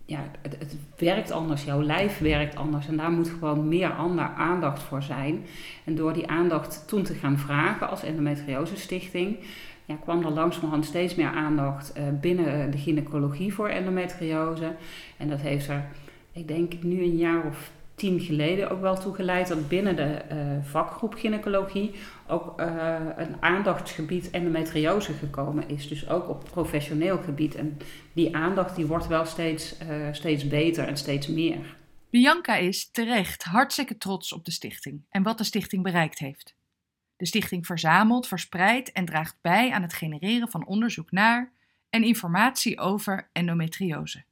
ja 0.07 0.31
het, 0.43 0.77
werkt 0.97 1.31
anders, 1.31 1.65
jouw 1.65 1.83
lijf 1.83 2.19
werkt 2.19 2.57
anders 2.57 2.89
en 2.89 2.97
daar 2.97 3.11
moet 3.11 3.29
gewoon 3.29 3.69
meer 3.69 3.93
aandacht 4.37 4.83
voor 4.83 5.03
zijn. 5.03 5.45
En 5.85 5.95
door 5.95 6.13
die 6.13 6.29
aandacht 6.29 6.89
toen 6.89 7.03
te 7.03 7.15
gaan 7.15 7.39
vragen 7.39 7.89
als 7.89 8.03
endometriose 8.03 8.77
stichting, 8.77 9.37
ja, 9.85 9.95
kwam 9.95 10.25
er 10.25 10.31
langzamerhand 10.31 10.85
steeds 10.85 11.15
meer 11.15 11.31
aandacht 11.31 11.93
uh, 11.97 12.03
binnen 12.21 12.71
de 12.71 12.79
gynaecologie 12.79 13.55
voor 13.55 13.69
endometriose. 13.69 14.75
En 15.17 15.29
dat 15.29 15.41
heeft 15.41 15.69
er, 15.69 15.85
ik 16.33 16.49
denk 16.49 16.83
nu 16.83 17.03
een 17.03 17.17
jaar 17.17 17.45
of 17.47 17.71
tien 17.97 18.21
geleden 18.21 18.71
ook 18.71 18.81
wel 18.81 18.99
toe 18.99 19.15
geleid 19.15 19.49
dat 19.49 19.69
binnen 19.69 19.97
de 19.97 20.23
uh, 20.33 20.65
vakgroep 20.65 21.15
gynaecologie 21.15 21.95
ook 22.27 22.61
uh, 22.61 22.97
een 23.17 23.43
aandachtsgebied 23.43 24.31
endometriose 24.31 25.13
gekomen 25.13 25.69
is. 25.69 25.89
Dus 25.89 26.09
ook 26.09 26.29
op 26.29 26.45
professioneel 26.51 27.19
gebied. 27.19 27.55
En 27.55 27.77
die 28.13 28.37
aandacht 28.37 28.77
die 28.77 28.87
wordt 28.87 29.07
wel 29.07 29.25
steeds, 29.25 29.75
uh, 29.83 30.09
steeds 30.13 30.49
beter 30.49 30.87
en 30.87 30.97
steeds 30.97 31.27
meer. 31.27 31.77
Bianca 32.11 32.57
is 32.57 32.91
terecht 32.91 33.43
hartstikke 33.43 33.99
trots 33.99 34.33
op 34.33 34.45
de 34.45 34.51
stichting 34.51 35.03
en 35.11 35.23
wat 35.23 35.39
de 35.39 35.45
stichting 35.45 35.83
bereikt 35.83 36.19
heeft. 36.19 36.55
De 37.17 37.27
stichting 37.27 37.67
verzamelt, 37.67 38.29
verspreidt 38.29 38.93
en 38.93 39.05
draagt 39.05 39.37
bij 39.41 39.71
aan 39.71 39.83
het 39.83 39.93
genereren 39.93 40.49
van 40.49 40.67
onderzoek 40.67 41.11
naar 41.11 41.53
en 41.91 42.05
informatie 42.05 42.79
over 42.79 43.29
endometriose. 43.33 44.25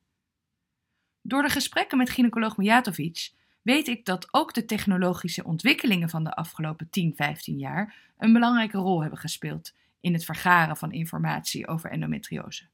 Door 1.22 1.42
de 1.42 1.48
gesprekken 1.48 1.98
met 1.98 2.10
gynaecoloog 2.10 2.56
Mijatovic 2.56 3.32
weet 3.64 3.88
ik 3.88 4.04
dat 4.04 4.28
ook 4.30 4.54
de 4.54 4.64
technologische 4.64 5.44
ontwikkelingen 5.44 6.08
van 6.08 6.24
de 6.24 6.34
afgelopen 6.34 6.90
10, 6.90 7.14
15 7.16 7.58
jaar 7.58 8.12
een 8.18 8.32
belangrijke 8.32 8.78
rol 8.78 9.00
hebben 9.00 9.18
gespeeld 9.18 9.74
in 10.00 10.12
het 10.12 10.24
vergaren 10.24 10.76
van 10.76 10.92
informatie 10.92 11.68
over 11.68 11.90
endometriose. 11.90 12.68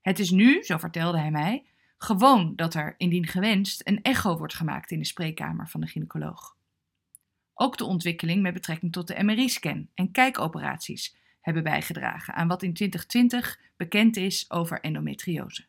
Het 0.00 0.18
is 0.18 0.30
nu, 0.30 0.62
zo 0.62 0.78
vertelde 0.78 1.18
hij 1.18 1.30
mij, 1.30 1.64
gewoon 1.98 2.52
dat 2.56 2.74
er, 2.74 2.94
indien 2.96 3.26
gewenst, 3.26 3.80
een 3.84 4.02
echo 4.02 4.36
wordt 4.36 4.54
gemaakt 4.54 4.90
in 4.90 4.98
de 4.98 5.04
spreekkamer 5.04 5.68
van 5.68 5.80
de 5.80 5.86
gynaecoloog. 5.86 6.56
Ook 7.54 7.76
de 7.78 7.84
ontwikkeling 7.84 8.42
met 8.42 8.54
betrekking 8.54 8.92
tot 8.92 9.06
de 9.06 9.24
MRI-scan 9.24 9.88
en 9.94 10.10
kijkoperaties 10.10 11.16
hebben 11.40 11.62
bijgedragen 11.62 12.34
aan 12.34 12.48
wat 12.48 12.62
in 12.62 12.74
2020 12.74 13.60
bekend 13.76 14.16
is 14.16 14.50
over 14.50 14.80
endometriose. 14.80 15.64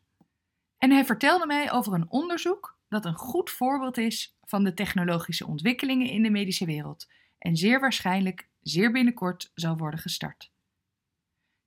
En 0.78 0.92
hij 0.92 1.06
vertelde 1.06 1.46
mij 1.46 1.72
over 1.72 1.94
een 1.94 2.10
onderzoek 2.10 2.78
dat 2.90 3.06
een 3.06 3.16
goed 3.16 3.50
voorbeeld 3.50 3.98
is 3.98 4.38
van 4.44 4.64
de 4.64 4.74
technologische 4.74 5.48
ontwikkelingen 5.48 6.10
in 6.10 6.24
de 6.24 6.30
medische 6.30 6.66
wereld 6.66 7.12
en 7.38 7.56
zeer 7.56 7.80
waarschijnlijk 7.80 8.48
zeer 8.62 8.92
binnenkort 8.92 9.52
zal 9.54 9.78
worden 9.78 10.00
gestart. 10.00 10.52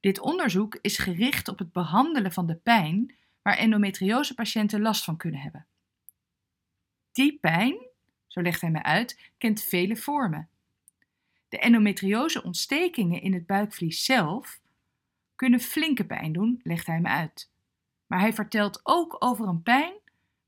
Dit 0.01 0.21
onderzoek 0.21 0.79
is 0.81 0.99
gericht 0.99 1.49
op 1.49 1.59
het 1.59 1.73
behandelen 1.73 2.33
van 2.33 2.47
de 2.47 2.57
pijn 2.57 3.15
waar 3.43 3.57
endometriose-patiënten 3.57 4.81
last 4.81 5.05
van 5.05 5.17
kunnen 5.17 5.41
hebben. 5.41 5.67
Die 7.13 7.39
pijn, 7.39 7.87
zo 8.27 8.43
legt 8.43 8.61
hij 8.61 8.71
me 8.71 8.83
uit, 8.83 9.33
kent 9.39 9.63
vele 9.63 9.97
vormen. 9.97 10.49
De 11.49 11.59
endometriose-ontstekingen 11.59 13.23
in 13.23 13.33
het 13.33 13.47
buikvlies 13.47 14.05
zelf 14.05 14.61
kunnen 15.35 15.61
flinke 15.61 16.07
pijn 16.07 16.33
doen, 16.33 16.61
legt 16.63 16.87
hij 16.87 17.01
me 17.01 17.09
uit. 17.09 17.51
Maar 18.07 18.21
hij 18.21 18.33
vertelt 18.33 18.81
ook 18.83 19.17
over 19.19 19.49
een 19.49 19.63
pijn 19.63 19.93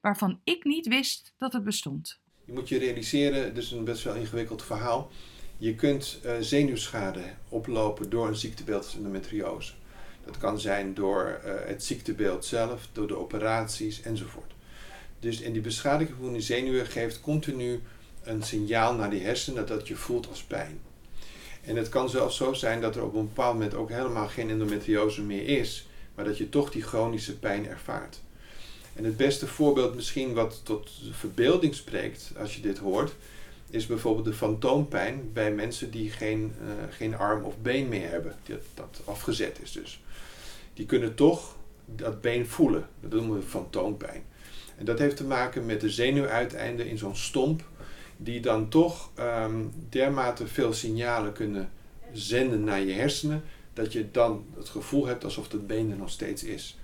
waarvan 0.05 0.41
ik 0.45 0.65
niet 0.65 0.89
wist 0.89 1.35
dat 1.39 1.53
het 1.53 1.65
bestond. 1.65 2.19
Je 2.45 2.53
moet 2.53 2.69
je 2.69 2.79
realiseren, 2.79 3.45
het 3.45 3.57
is 3.57 3.71
een 3.71 3.85
best 3.85 4.03
wel 4.03 4.15
ingewikkeld 4.15 4.63
verhaal. 4.63 5.11
Je 5.59 5.75
kunt 5.75 6.21
uh, 6.25 6.33
zenuwschade 6.41 7.23
oplopen 7.49 8.11
door 8.11 8.29
een 8.29 8.37
ziektebeeld 8.37 8.85
als 8.85 8.97
endometriose. 8.97 9.73
Dat 10.25 10.39
kan 10.39 10.61
zijn 10.61 10.95
door 10.95 11.41
uh, 11.45 11.53
het 11.67 11.85
ziektebeeld 11.85 12.45
zelf, 12.45 12.89
door 12.93 13.07
de 13.07 13.19
operaties 13.19 14.03
enzovoort. 14.03 14.53
Dus 15.19 15.43
en 15.43 15.53
die 15.53 15.63
beschadiging 15.63 16.19
van 16.21 16.33
die 16.33 16.43
zenuwen 16.43 16.87
geeft 16.87 17.21
continu 17.21 17.83
een 18.23 18.43
signaal 18.43 18.95
naar 18.95 19.11
die 19.11 19.23
hersenen 19.23 19.67
dat 19.67 19.89
je 19.89 19.97
voelt 19.97 20.29
als 20.29 20.43
pijn. 20.43 20.81
En 21.63 21.77
het 21.77 21.89
kan 21.89 22.11
zelfs 22.11 22.37
zo 22.37 22.53
zijn 22.53 22.81
dat 22.81 22.97
er 22.97 23.05
op 23.05 23.15
een 23.15 23.27
bepaald 23.27 23.53
moment 23.53 23.75
ook 23.75 23.91
helemaal 23.91 24.29
geen 24.29 24.51
endometriose 24.51 25.23
meer 25.23 25.49
is, 25.59 25.87
maar 26.15 26.25
dat 26.25 26.39
je 26.39 26.49
toch 26.49 26.71
die 26.71 26.83
chronische 26.83 27.39
pijn 27.39 27.67
ervaart. 27.67 28.23
En 28.95 29.05
het 29.05 29.17
beste 29.17 29.47
voorbeeld 29.47 29.95
misschien 29.95 30.35
wat 30.35 30.61
tot 30.63 30.91
verbeelding 31.11 31.75
spreekt 31.75 32.33
als 32.39 32.55
je 32.55 32.61
dit 32.61 32.79
hoort, 32.79 33.13
is 33.71 33.87
bijvoorbeeld 33.87 34.27
de 34.27 34.33
fantoompijn 34.33 35.31
bij 35.33 35.53
mensen 35.53 35.91
die 35.91 36.11
geen, 36.11 36.53
uh, 36.63 36.71
geen 36.91 37.17
arm 37.17 37.45
of 37.45 37.59
been 37.59 37.89
meer 37.89 38.09
hebben, 38.09 38.35
dat, 38.47 38.61
dat 38.75 39.01
afgezet 39.05 39.59
is 39.63 39.73
dus. 39.73 40.03
Die 40.75 40.87
kunnen 40.87 41.15
toch 41.15 41.57
dat 41.85 42.21
been 42.21 42.47
voelen, 42.47 42.89
dat 43.01 43.11
noemen 43.11 43.37
we 43.39 43.43
fantoompijn. 43.43 44.23
En 44.77 44.85
dat 44.85 44.99
heeft 44.99 45.17
te 45.17 45.25
maken 45.25 45.67
met 45.67 45.81
de 45.81 45.91
zenuwuiteinden 45.91 46.87
in 46.87 46.99
zo'n 46.99 47.17
stomp, 47.17 47.63
die 48.17 48.41
dan 48.41 48.69
toch 48.69 49.11
um, 49.19 49.73
dermate 49.89 50.47
veel 50.47 50.73
signalen 50.73 51.33
kunnen 51.33 51.71
zenden 52.13 52.65
naar 52.65 52.81
je 52.81 52.93
hersenen, 52.93 53.43
dat 53.73 53.93
je 53.93 54.11
dan 54.11 54.45
het 54.57 54.69
gevoel 54.69 55.07
hebt 55.07 55.25
alsof 55.25 55.53
het 55.53 55.67
been 55.67 55.91
er 55.91 55.97
nog 55.97 56.11
steeds 56.11 56.45
is. 56.45 56.79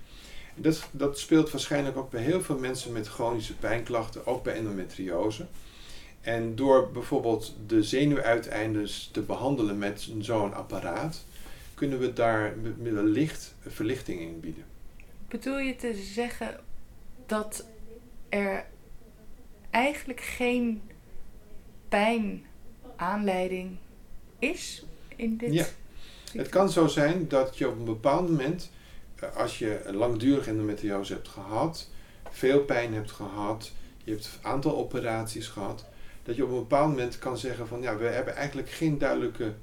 Dat, 0.61 0.89
dat 0.91 1.19
speelt 1.19 1.51
waarschijnlijk 1.51 1.97
ook 1.97 2.09
bij 2.09 2.21
heel 2.21 2.41
veel 2.41 2.57
mensen 2.57 2.91
met 2.91 3.07
chronische 3.07 3.55
pijnklachten, 3.55 4.25
ook 4.25 4.43
bij 4.43 4.53
endometriose. 4.53 5.45
En 6.21 6.55
door 6.55 6.91
bijvoorbeeld 6.91 7.55
de 7.67 7.83
zenuwuiteindes 7.83 9.09
te 9.13 9.21
behandelen 9.21 9.77
met 9.77 10.09
zo'n 10.19 10.53
apparaat, 10.53 11.25
kunnen 11.73 11.99
we 11.99 12.13
daar 12.13 12.53
wellicht 12.81 13.55
verlichting 13.67 14.19
in 14.21 14.39
bieden. 14.39 14.63
Bedoel 15.27 15.59
je 15.59 15.75
te 15.75 15.93
zeggen 15.95 16.59
dat 17.25 17.65
er 18.29 18.65
eigenlijk 19.69 20.21
geen 20.21 20.81
pijnaanleiding 21.89 23.77
is 24.39 24.85
in 25.15 25.37
dit? 25.37 25.53
Ja, 25.53 25.65
het 26.33 26.49
kan 26.49 26.69
zo 26.69 26.87
zijn 26.87 27.27
dat 27.27 27.57
je 27.57 27.67
op 27.67 27.77
een 27.77 27.85
bepaald 27.85 28.29
moment 28.29 28.71
als 29.35 29.59
je 29.59 29.81
langdurig 29.91 30.47
endometriose 30.47 31.13
hebt 31.13 31.27
gehad, 31.27 31.89
veel 32.29 32.59
pijn 32.59 32.93
hebt 32.93 33.11
gehad, 33.11 33.71
je 34.03 34.11
hebt 34.11 34.25
een 34.25 34.49
aantal 34.49 34.77
operaties 34.77 35.47
gehad, 35.47 35.85
dat 36.23 36.35
je 36.35 36.43
op 36.43 36.49
een 36.49 36.55
bepaald 36.55 36.89
moment 36.89 37.19
kan 37.19 37.37
zeggen 37.37 37.67
van 37.67 37.81
ja, 37.81 37.97
we 37.97 38.05
hebben 38.05 38.35
eigenlijk 38.35 38.69
geen 38.69 38.97
duidelijke, 38.97 39.53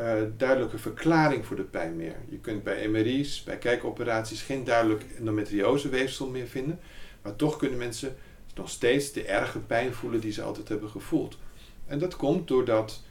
uh, 0.00 0.12
duidelijke 0.36 0.78
verklaring 0.78 1.46
voor 1.46 1.56
de 1.56 1.62
pijn 1.62 1.96
meer. 1.96 2.16
Je 2.28 2.38
kunt 2.38 2.62
bij 2.62 2.88
MRI's, 2.88 3.42
bij 3.42 3.58
kijkoperaties 3.58 4.42
geen 4.42 4.64
duidelijk 4.64 5.04
endometrioseweefsel 5.18 6.28
meer 6.28 6.46
vinden, 6.46 6.80
maar 7.22 7.36
toch 7.36 7.56
kunnen 7.56 7.78
mensen 7.78 8.16
nog 8.54 8.70
steeds 8.70 9.12
de 9.12 9.24
erge 9.24 9.58
pijn 9.58 9.94
voelen 9.94 10.20
die 10.20 10.32
ze 10.32 10.42
altijd 10.42 10.68
hebben 10.68 10.90
gevoeld. 10.90 11.38
En 11.86 11.98
dat 11.98 12.16
komt 12.16 12.48
doordat 12.48 13.02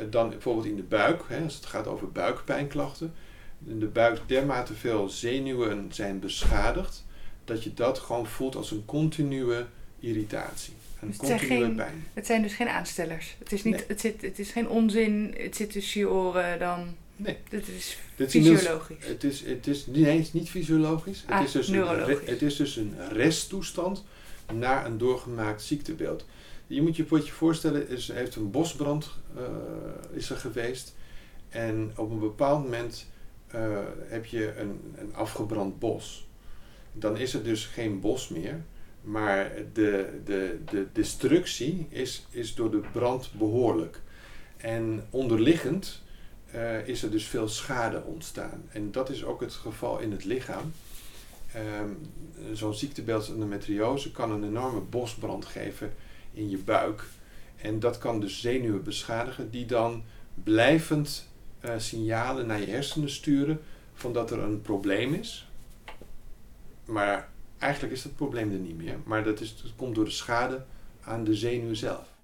uh, 0.00 0.06
dan 0.10 0.28
bijvoorbeeld 0.28 0.66
in 0.66 0.76
de 0.76 0.82
buik, 0.82 1.22
hè, 1.26 1.42
als 1.42 1.54
het 1.54 1.66
gaat 1.66 1.86
over 1.86 2.12
buikpijnklachten, 2.12 3.14
in 3.66 3.80
de 3.80 3.86
buik 3.86 4.20
dermate 4.26 4.74
veel 4.74 5.08
zenuwen 5.08 5.88
zijn 5.92 6.18
beschadigd, 6.20 7.04
dat 7.44 7.64
je 7.64 7.74
dat 7.74 7.98
gewoon 7.98 8.26
voelt 8.26 8.56
als 8.56 8.70
een 8.70 8.84
continue 8.84 9.64
irritatie. 10.00 10.72
Een 11.00 11.08
het 11.08 11.16
continue 11.16 11.48
geen- 11.64 11.74
pijn. 11.74 12.06
Het 12.14 12.26
zijn 12.26 12.42
dus 12.42 12.54
geen 12.54 12.68
aanstellers. 12.68 13.36
Het 13.38 13.52
is, 13.52 13.62
niet, 13.64 13.74
Nee. 13.74 13.84
het, 13.88 14.00
zit, 14.00 14.22
het 14.22 14.38
is 14.38 14.50
geen 14.50 14.68
onzin, 14.68 15.34
het 15.38 15.56
zit 15.56 15.70
tussen 15.70 16.00
je 16.00 16.08
oren 16.08 16.58
dan. 16.58 16.94
Nee. 17.16 17.36
Het 17.50 17.68
is 17.68 17.98
Dit 18.16 18.34
is 18.34 18.48
fysiologisch. 18.48 19.06
Het 19.06 19.24
is, 19.24 19.40
het 19.40 19.66
is 19.66 19.86
nee, 19.86 20.04
het 20.04 20.20
is 20.20 20.32
niet 20.32 20.50
fysiologisch. 20.50 21.20
Het, 21.20 21.30
Ah, 21.30 21.42
is 21.44 21.52
dus 21.52 21.68
een, 21.68 21.74
neurologisch. 21.74 22.28
het 22.30 22.42
is 22.42 22.56
dus 22.56 22.76
een 22.76 22.94
resttoestand 23.12 24.04
na 24.54 24.86
een 24.86 24.98
doorgemaakt 24.98 25.62
ziektebeeld. 25.62 26.26
Je 26.66 26.82
moet 26.82 26.96
je 26.96 27.04
wat 27.08 27.26
je 27.26 27.32
voorstellen, 27.32 27.88
is, 27.88 28.08
er 28.08 28.16
heeft 28.16 28.34
een 28.36 28.50
bosbrand 28.50 29.10
eh, 29.36 29.42
is 30.12 30.30
er 30.30 30.36
geweest. 30.36 30.94
En 31.48 31.92
op 31.96 32.10
een 32.10 32.18
bepaald 32.18 32.62
moment 32.62 33.06
eh, 33.52 33.78
heb 34.08 34.24
je 34.24 34.56
een, 34.58 34.80
een 34.94 35.14
afgebrand 35.14 35.78
bos. 35.78 36.26
Dan 36.92 37.16
is 37.16 37.34
er 37.34 37.42
dus 37.42 37.66
geen 37.66 38.00
bos 38.00 38.28
meer. 38.28 38.60
Maar 39.02 39.52
de, 39.72 40.20
de, 40.24 40.58
de 40.70 40.86
destructie 40.92 41.86
is, 41.88 42.26
is 42.30 42.54
door 42.54 42.70
de 42.70 42.82
brand 42.92 43.30
behoorlijk. 43.32 44.00
En 44.56 45.06
onderliggend 45.10 46.02
eh, 46.50 46.88
is 46.88 47.02
er 47.02 47.10
dus 47.10 47.26
veel 47.26 47.48
schade 47.48 48.02
ontstaan. 48.02 48.64
En 48.68 48.92
dat 48.92 49.10
is 49.10 49.24
ook 49.24 49.40
het 49.40 49.52
geval 49.52 49.98
in 49.98 50.10
het 50.12 50.24
lichaam. 50.24 50.72
Ehm, 51.52 51.90
Zo'n 52.52 52.74
ziektebeeld 52.74 53.20
als 53.20 53.30
endometriose 53.30 54.10
kan 54.10 54.30
een 54.30 54.44
enorme 54.44 54.80
bosbrand 54.80 55.44
geven 55.44 55.92
in 56.32 56.50
je 56.50 56.58
buik. 56.58 57.04
En 57.56 57.80
dat 57.80 57.98
kan 57.98 58.20
dus 58.20 58.40
zenuwen 58.40 58.82
beschadigen, 58.82 59.50
die 59.50 59.66
dan 59.66 60.04
blijvend 60.44 61.28
eh, 61.62 61.78
signalen 61.78 62.46
naar 62.46 62.60
je 62.60 62.66
hersenen 62.66 63.10
sturen 63.10 63.60
van 63.94 64.12
dat 64.12 64.30
er 64.30 64.38
een 64.38 64.60
probleem 64.60 65.14
is. 65.14 65.48
Maar 66.84 67.28
eigenlijk 67.58 67.94
is 67.94 68.02
dat 68.02 68.16
probleem 68.16 68.52
er 68.52 68.58
niet 68.58 68.76
meer. 68.76 68.98
Maar 69.04 69.24
dat, 69.24 69.40
is, 69.40 69.62
dat 69.62 69.76
komt 69.76 69.94
door 69.94 70.04
de 70.04 70.10
schade 70.10 70.66
aan 71.00 71.24
de 71.24 71.34
zenuw 71.34 71.74
zelf. 71.74 72.16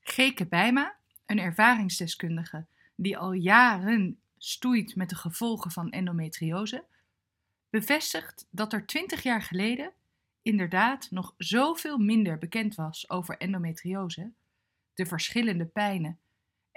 Geke 0.00 0.46
Bijma, 0.46 0.96
een 1.26 1.38
ervaringsdeskundige 1.38 2.66
die 2.94 3.18
al 3.18 3.32
jaren 3.32 4.20
stoeit 4.38 4.96
met 4.96 5.08
de 5.08 5.16
gevolgen 5.16 5.70
van 5.70 5.90
endometriose, 5.90 6.84
bevestigt 7.70 8.46
dat 8.50 8.72
er 8.72 8.86
20 8.86 9.22
jaar 9.22 9.42
geleden 9.42 9.92
inderdaad 10.42 11.10
nog 11.10 11.34
zoveel 11.36 11.98
minder 11.98 12.38
bekend 12.38 12.74
was 12.74 13.10
over 13.10 13.36
endometriose, 13.36 14.32
de 14.94 15.06
verschillende 15.06 15.66
pijnen 15.66 16.20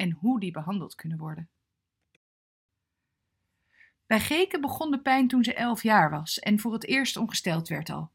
en 0.01 0.11
hoe 0.11 0.39
die 0.39 0.51
behandeld 0.51 0.95
kunnen 0.95 1.17
worden. 1.17 1.49
Bij 4.05 4.19
Geke 4.19 4.59
begon 4.59 4.91
de 4.91 4.99
pijn 4.99 5.27
toen 5.27 5.43
ze 5.43 5.53
elf 5.53 5.83
jaar 5.83 6.09
was 6.09 6.39
en 6.39 6.59
voor 6.59 6.73
het 6.73 6.85
eerst 6.85 7.17
ongesteld 7.17 7.67
werd 7.67 7.89
al. 7.89 8.09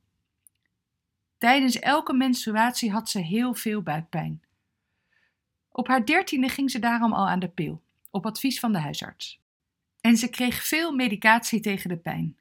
Tijdens 1.38 1.78
elke 1.78 2.12
menstruatie 2.12 2.90
had 2.90 3.08
ze 3.08 3.18
heel 3.18 3.54
veel 3.54 3.82
buikpijn. 3.82 4.42
Op 5.72 5.86
haar 5.86 6.04
dertiende 6.04 6.48
ging 6.48 6.70
ze 6.70 6.78
daarom 6.78 7.12
al 7.12 7.28
aan 7.28 7.38
de 7.38 7.48
pil, 7.48 7.82
op 8.10 8.26
advies 8.26 8.60
van 8.60 8.72
de 8.72 8.78
huisarts. 8.78 9.40
En 10.00 10.16
ze 10.16 10.28
kreeg 10.28 10.66
veel 10.66 10.92
medicatie 10.92 11.60
tegen 11.60 11.88
de 11.88 11.96
pijn. 11.96 12.36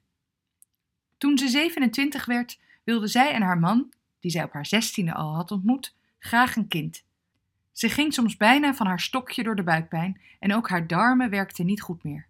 Toen 1.18 1.38
ze 1.38 1.48
27 1.48 2.24
werd, 2.24 2.60
wilde 2.84 3.06
zij 3.06 3.32
en 3.32 3.42
haar 3.42 3.58
man, 3.58 3.92
die 4.20 4.30
zij 4.30 4.44
op 4.44 4.52
haar 4.52 4.66
zestiende 4.66 5.14
al 5.14 5.34
had 5.34 5.50
ontmoet, 5.50 5.94
graag 6.18 6.56
een 6.56 6.68
kind. 6.68 7.05
Ze 7.76 7.88
ging 7.88 8.12
soms 8.14 8.36
bijna 8.36 8.74
van 8.74 8.86
haar 8.86 9.00
stokje 9.00 9.42
door 9.42 9.56
de 9.56 9.62
buikpijn 9.62 10.20
en 10.38 10.54
ook 10.54 10.68
haar 10.68 10.86
darmen 10.86 11.30
werkten 11.30 11.66
niet 11.66 11.80
goed 11.80 12.04
meer. 12.04 12.26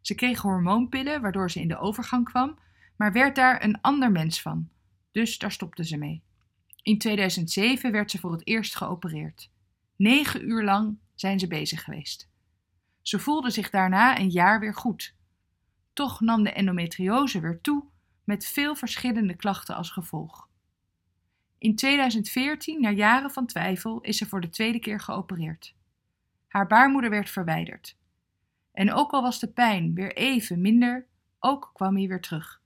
Ze 0.00 0.14
kreeg 0.14 0.40
hormoonpillen 0.40 1.20
waardoor 1.20 1.50
ze 1.50 1.60
in 1.60 1.68
de 1.68 1.78
overgang 1.78 2.24
kwam, 2.24 2.58
maar 2.96 3.12
werd 3.12 3.36
daar 3.36 3.64
een 3.64 3.80
ander 3.80 4.10
mens 4.10 4.42
van, 4.42 4.68
dus 5.12 5.38
daar 5.38 5.52
stopte 5.52 5.84
ze 5.84 5.96
mee. 5.96 6.22
In 6.82 6.98
2007 6.98 7.92
werd 7.92 8.10
ze 8.10 8.18
voor 8.18 8.32
het 8.32 8.46
eerst 8.46 8.76
geopereerd. 8.76 9.50
Negen 9.96 10.48
uur 10.48 10.64
lang 10.64 10.98
zijn 11.14 11.38
ze 11.38 11.46
bezig 11.46 11.84
geweest. 11.84 12.28
Ze 13.02 13.18
voelde 13.18 13.50
zich 13.50 13.70
daarna 13.70 14.18
een 14.18 14.30
jaar 14.30 14.60
weer 14.60 14.74
goed. 14.74 15.14
Toch 15.92 16.20
nam 16.20 16.42
de 16.42 16.52
endometriose 16.52 17.40
weer 17.40 17.60
toe, 17.60 17.84
met 18.24 18.46
veel 18.46 18.74
verschillende 18.74 19.36
klachten 19.36 19.76
als 19.76 19.90
gevolg. 19.90 20.48
In 21.60 21.76
2014, 21.76 22.80
na 22.80 22.90
jaren 22.90 23.30
van 23.30 23.46
twijfel, 23.46 24.00
is 24.00 24.16
ze 24.16 24.26
voor 24.26 24.40
de 24.40 24.50
tweede 24.50 24.78
keer 24.78 25.00
geopereerd. 25.00 25.74
Haar 26.48 26.66
baarmoeder 26.66 27.10
werd 27.10 27.30
verwijderd. 27.30 27.96
En 28.72 28.92
ook 28.92 29.10
al 29.10 29.22
was 29.22 29.40
de 29.40 29.48
pijn 29.48 29.94
weer 29.94 30.16
even 30.16 30.60
minder, 30.60 31.06
ook 31.38 31.70
kwam 31.74 31.96
hij 31.96 32.08
weer 32.08 32.20
terug. 32.20 32.62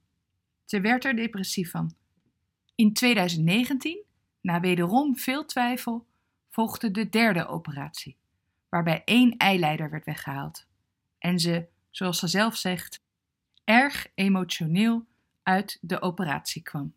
Ze 0.65 0.81
werd 0.81 1.05
er 1.05 1.17
depressief 1.17 1.71
van. 1.71 1.95
In 2.75 2.93
2019, 2.93 4.03
na 4.41 4.61
wederom 4.61 5.17
veel 5.17 5.45
twijfel, 5.45 6.07
volgde 6.51 6.91
de 6.91 7.09
derde 7.09 7.47
operatie, 7.47 8.17
waarbij 8.69 9.03
één 9.05 9.37
eileider 9.37 9.91
werd 9.91 10.05
weggehaald. 10.05 10.67
En 11.19 11.39
ze, 11.39 11.67
zoals 11.91 12.19
ze 12.19 12.27
zelf 12.27 12.57
zegt, 12.57 13.03
erg 13.65 14.07
emotioneel 14.15 15.07
uit 15.43 15.79
de 15.81 16.01
operatie 16.01 16.63
kwam. 16.63 16.95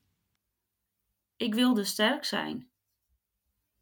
Ik 1.37 1.53
wilde 1.53 1.83
sterk 1.83 2.25
zijn. 2.25 2.69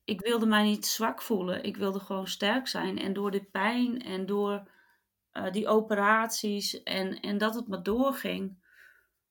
Ik 0.04 0.22
wilde 0.22 0.46
mij 0.46 0.64
niet 0.64 0.86
zwak 0.86 1.22
voelen. 1.22 1.64
Ik 1.64 1.78
wilde 1.78 2.00
gewoon 2.00 2.28
sterk 2.28 2.68
zijn. 2.68 2.98
En 2.98 3.14
door 3.14 3.32
de 3.32 3.44
pijn 3.44 4.02
en 4.02 4.26
door 4.26 4.70
uh, 5.34 5.52
die 5.52 5.68
operaties 5.68 6.84
en, 6.84 7.20
en 7.20 7.38
dat 7.38 7.56
het 7.56 7.68
me 7.68 7.82
doorging, 7.82 8.58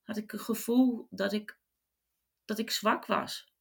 had 0.03 0.17
ik 0.17 0.31
het 0.31 0.41
gevoel 0.41 1.07
dat 1.11 1.33
ik, 1.33 1.57
dat 2.45 2.59
ik 2.59 2.71
zwak 2.71 3.07
was. 3.07 3.53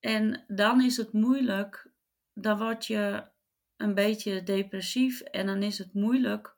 En 0.00 0.44
dan 0.48 0.80
is 0.82 0.96
het 0.96 1.12
moeilijk, 1.12 1.90
dan 2.34 2.58
word 2.58 2.86
je 2.86 3.28
een 3.76 3.94
beetje 3.94 4.42
depressief 4.42 5.20
en 5.20 5.46
dan 5.46 5.62
is 5.62 5.78
het 5.78 5.94
moeilijk 5.94 6.54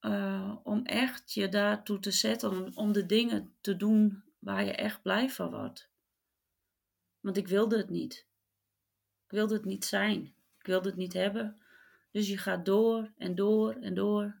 uh, 0.00 0.56
om 0.62 0.84
echt 0.84 1.32
je 1.32 1.48
daartoe 1.48 1.98
te 1.98 2.10
zetten, 2.10 2.76
om 2.76 2.92
de 2.92 3.06
dingen 3.06 3.54
te 3.60 3.76
doen 3.76 4.24
waar 4.46 4.64
je 4.64 4.72
echt 4.72 5.02
blij 5.02 5.30
van 5.30 5.50
wordt. 5.50 5.88
Want 7.20 7.36
ik 7.36 7.48
wilde 7.48 7.76
het 7.76 7.90
niet. 7.90 8.26
Ik 9.24 9.30
wilde 9.30 9.54
het 9.54 9.64
niet 9.64 9.84
zijn. 9.84 10.34
Ik 10.58 10.66
wilde 10.66 10.88
het 10.88 10.98
niet 10.98 11.12
hebben. 11.12 11.60
Dus 12.10 12.28
je 12.28 12.38
gaat 12.38 12.64
door 12.64 13.12
en 13.16 13.34
door 13.34 13.72
en 13.72 13.94
door 13.94 14.40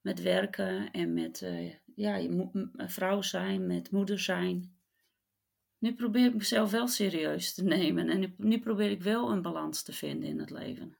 met 0.00 0.22
werken 0.22 0.90
en 0.90 1.14
met 1.14 1.40
uh, 1.40 1.74
ja, 1.94 2.28
vrouw 2.74 3.22
zijn, 3.22 3.66
met 3.66 3.90
moeder 3.90 4.18
zijn. 4.18 4.74
Nu 5.78 5.94
probeer 5.94 6.26
ik 6.26 6.34
mezelf 6.34 6.70
wel 6.70 6.88
serieus 6.88 7.54
te 7.54 7.64
nemen 7.64 8.08
en 8.08 8.20
nu, 8.20 8.34
nu 8.36 8.60
probeer 8.60 8.90
ik 8.90 9.02
wel 9.02 9.30
een 9.30 9.42
balans 9.42 9.82
te 9.82 9.92
vinden 9.92 10.28
in 10.28 10.38
het 10.38 10.50
leven. 10.50 10.96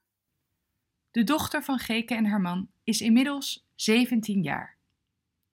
De 1.11 1.23
dochter 1.23 1.63
van 1.63 1.79
Geke 1.79 2.15
en 2.15 2.25
haar 2.25 2.41
man 2.41 2.71
is 2.83 3.01
inmiddels 3.01 3.67
17 3.75 4.41
jaar. 4.41 4.79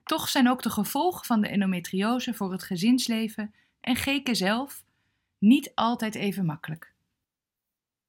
Toch 0.08 0.28
zijn 0.28 0.48
ook 0.48 0.62
de 0.62 0.70
gevolgen 0.70 1.24
van 1.24 1.40
de 1.40 1.48
endometriose 1.48 2.34
voor 2.34 2.52
het 2.52 2.62
gezinsleven 2.62 3.54
en 3.80 3.96
Geke 3.96 4.34
zelf 4.34 4.84
niet 5.38 5.72
altijd 5.74 6.14
even 6.14 6.46
makkelijk. 6.46 6.94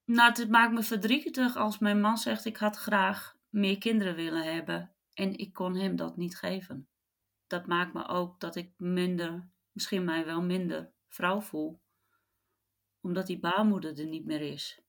Nou, 0.05 0.31
het 0.31 0.49
maakt 0.49 0.73
me 0.73 0.83
verdrietig 0.83 1.55
als 1.55 1.79
mijn 1.79 2.01
man 2.01 2.17
zegt: 2.17 2.45
Ik 2.45 2.57
had 2.57 2.77
graag 2.77 3.35
meer 3.49 3.77
kinderen 3.77 4.15
willen 4.15 4.53
hebben 4.53 4.91
en 5.13 5.37
ik 5.37 5.53
kon 5.53 5.75
hem 5.75 5.95
dat 5.95 6.17
niet 6.17 6.37
geven. 6.37 6.87
Dat 7.47 7.67
maakt 7.67 7.93
me 7.93 8.07
ook 8.07 8.39
dat 8.39 8.55
ik 8.55 8.71
minder, 8.77 9.47
misschien 9.71 10.03
mij 10.03 10.25
wel 10.25 10.41
minder 10.41 10.91
vrouw 11.07 11.41
voel, 11.41 11.79
omdat 13.01 13.27
die 13.27 13.39
baarmoeder 13.39 13.99
er 13.99 14.07
niet 14.07 14.25
meer 14.25 14.41
is. 14.41 14.81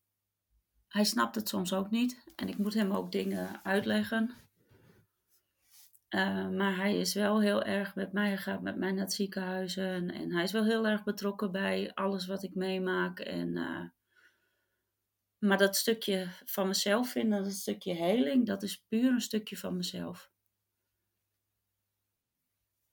Hij 0.89 1.05
snapt 1.05 1.35
het 1.35 1.49
soms 1.49 1.73
ook 1.73 1.91
niet 1.91 2.25
en 2.37 2.49
ik 2.49 2.59
moet 2.59 2.75
hem 2.75 2.93
ook 2.93 3.13
dingen 3.13 3.65
uitleggen. 3.65 4.35
Uh, 6.11 6.49
maar 6.49 6.77
hij 6.77 6.97
is 6.99 7.15
wel 7.15 7.41
heel 7.41 7.63
erg 7.63 7.95
met 7.95 8.13
mij, 8.13 8.37
gaat 8.37 8.63
met 8.63 8.77
mij 8.77 8.93
naar 8.93 9.05
het 9.05 9.13
ziekenhuis 9.13 9.77
en, 9.77 10.33
hij 10.33 10.43
is 10.43 10.53
wel 10.53 10.65
heel 10.65 10.87
erg 10.87 11.05
betrokken 11.05 11.53
bij 11.53 11.95
alles 11.95 12.27
wat 12.27 12.43
ik 12.43 12.55
meemaak. 12.55 13.19
En, 13.21 13.57
uh, 13.57 13.89
maar 15.39 15.59
dat 15.59 15.77
stukje 15.77 16.29
van 16.45 16.67
mezelf 16.67 17.11
vinden, 17.11 17.43
dat 17.43 17.53
stukje 17.53 17.95
heling, 17.95 18.47
dat 18.47 18.63
is 18.63 18.85
puur 18.89 19.11
een 19.11 19.21
stukje 19.21 19.57
van 19.57 19.77
mezelf. 19.77 20.31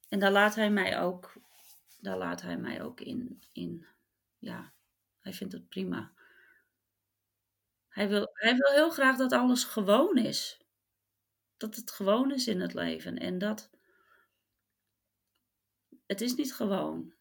En 0.10 0.20
daar 0.20 0.32
laat 0.32 0.56
hij 0.56 0.70
mij 0.70 1.00
ook, 1.00 1.34
daar 2.00 2.18
laat 2.18 2.42
hij 2.42 2.58
mij 2.58 2.84
ook 2.84 3.02
in, 3.02 3.44
in. 3.52 3.86
Ja, 4.38 4.74
hij 5.20 5.34
vindt 5.34 5.54
het 5.54 5.68
prima. 5.68 6.12
Hij 7.88 8.08
wil, 8.08 8.30
hij 8.34 8.56
wil 8.56 8.72
heel 8.72 8.90
graag 8.90 9.18
dat 9.18 9.32
alles 9.32 9.64
gewoon 9.64 10.18
is. 10.18 10.67
Dat 11.58 11.76
het 11.76 11.92
gewoon 11.92 12.32
is 12.32 12.48
in 12.48 12.62
het 12.62 12.74
leven. 12.74 13.18
En 13.18 13.38
dat. 13.38 13.70
Het 16.06 16.22
is 16.22 16.36
niet 16.36 16.54
gewoon. 16.54 17.14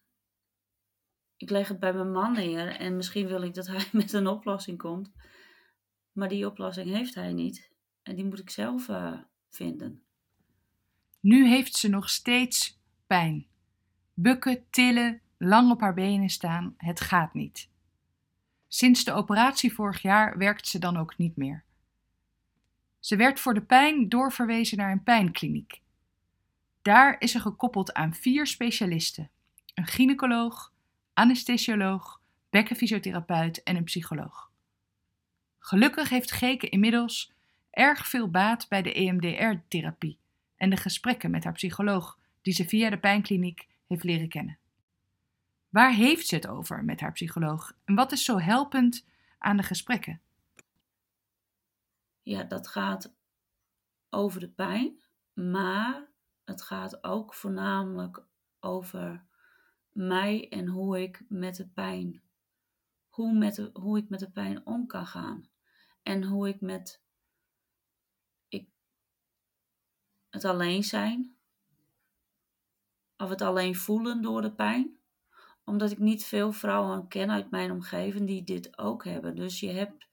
Ik 1.37 1.49
leg 1.49 1.67
het 1.67 1.79
bij 1.79 1.93
mijn 1.93 2.11
man 2.11 2.33
neer 2.33 2.75
en 2.75 2.95
misschien 2.95 3.27
wil 3.27 3.41
ik 3.41 3.53
dat 3.53 3.67
hij 3.67 3.89
met 4.01 4.13
een 4.13 4.27
oplossing 4.27 4.77
komt. 4.77 5.11
Maar 6.11 6.29
die 6.29 6.47
oplossing 6.47 6.89
heeft 6.89 7.15
hij 7.15 7.33
niet. 7.33 7.71
En 8.03 8.15
die 8.15 8.25
moet 8.25 8.39
ik 8.39 8.49
zelf 8.49 8.87
uh, 8.87 9.19
vinden. 9.49 10.03
Nu 11.19 11.47
heeft 11.47 11.75
ze 11.75 11.89
nog 11.89 12.09
steeds 12.09 12.81
pijn. 13.07 13.47
Bukken, 14.13 14.69
tillen, 14.69 15.21
lang 15.37 15.71
op 15.71 15.81
haar 15.81 15.93
benen 15.93 16.29
staan, 16.29 16.73
het 16.77 16.99
gaat 16.99 17.33
niet. 17.33 17.69
Sinds 18.67 19.03
de 19.03 19.13
operatie 19.13 19.73
vorig 19.73 20.01
jaar 20.01 20.37
werkt 20.37 20.67
ze 20.67 20.79
dan 20.79 20.97
ook 20.97 21.17
niet 21.17 21.35
meer. 21.35 21.65
Ze 23.07 23.15
werd 23.15 23.39
voor 23.39 23.53
de 23.53 23.61
pijn 23.61 24.09
doorverwezen 24.09 24.77
naar 24.77 24.91
een 24.91 25.03
pijnkliniek. 25.03 25.81
Daar 26.81 27.15
is 27.19 27.31
ze 27.31 27.39
gekoppeld 27.39 27.93
aan 27.93 28.13
vier 28.13 28.47
specialisten: 28.47 29.29
een 29.73 29.85
gynaecoloog, 29.85 30.73
anesthesioloog, 31.13 32.21
bekkenfysiotherapeut 32.49 33.63
en 33.63 33.75
een 33.75 33.83
psycholoog. 33.83 34.51
Gelukkig 35.59 36.09
heeft 36.09 36.31
Geke 36.31 36.69
inmiddels 36.69 37.33
erg 37.71 38.07
veel 38.07 38.29
baat 38.29 38.67
bij 38.69 38.81
de 38.81 38.93
EMDR-therapie 38.93 40.17
en 40.55 40.69
de 40.69 40.77
gesprekken 40.77 41.31
met 41.31 41.43
haar 41.43 41.53
psycholoog, 41.53 42.19
die 42.41 42.53
ze 42.53 42.67
via 42.67 42.89
de 42.89 42.99
pijnkliniek 42.99 43.67
heeft 43.87 44.03
leren 44.03 44.29
kennen. 44.29 44.57
Waar 45.69 45.93
heeft 45.93 46.27
ze 46.27 46.35
het 46.35 46.47
over 46.47 46.83
met 46.83 46.99
haar 46.99 47.11
psycholoog 47.11 47.73
en 47.85 47.95
wat 47.95 48.11
is 48.11 48.23
zo 48.23 48.39
helpend 48.39 49.05
aan 49.37 49.57
de 49.57 49.63
gesprekken? 49.63 50.21
Ja, 52.27 52.43
dat 52.43 52.67
gaat 52.67 53.15
over 54.09 54.39
de 54.39 54.49
pijn, 54.49 55.01
maar 55.33 56.11
het 56.43 56.61
gaat 56.61 57.03
ook 57.03 57.33
voornamelijk 57.33 58.25
over 58.59 59.25
mij 59.91 60.49
en 60.49 60.67
hoe 60.67 61.01
ik 61.01 61.25
met 61.29 61.55
de 61.55 61.67
pijn, 61.67 62.21
hoe, 63.09 63.33
met 63.33 63.69
hoe 63.73 63.97
ik 63.97 64.09
met 64.09 64.19
de 64.19 64.31
pijn 64.31 64.65
om 64.65 64.87
kan 64.87 65.05
gaan. 65.07 65.49
En 66.03 66.23
hoe 66.23 66.47
ik 66.47 66.61
met 66.61 67.01
ik, 68.47 68.69
het 70.29 70.45
alleen 70.45 70.83
zijn, 70.83 71.35
of 73.17 73.29
het 73.29 73.41
alleen 73.41 73.75
voelen 73.75 74.21
door 74.21 74.41
de 74.41 74.53
pijn 74.53 74.97
omdat 75.63 75.91
ik 75.91 75.99
niet 75.99 76.25
veel 76.25 76.51
vrouwen 76.51 77.07
ken 77.07 77.31
uit 77.31 77.51
mijn 77.51 77.71
omgeving 77.71 78.27
die 78.27 78.43
dit 78.43 78.77
ook 78.77 79.03
hebben. 79.03 79.35
Dus 79.35 79.59
je 79.59 79.69
hebt 79.69 80.06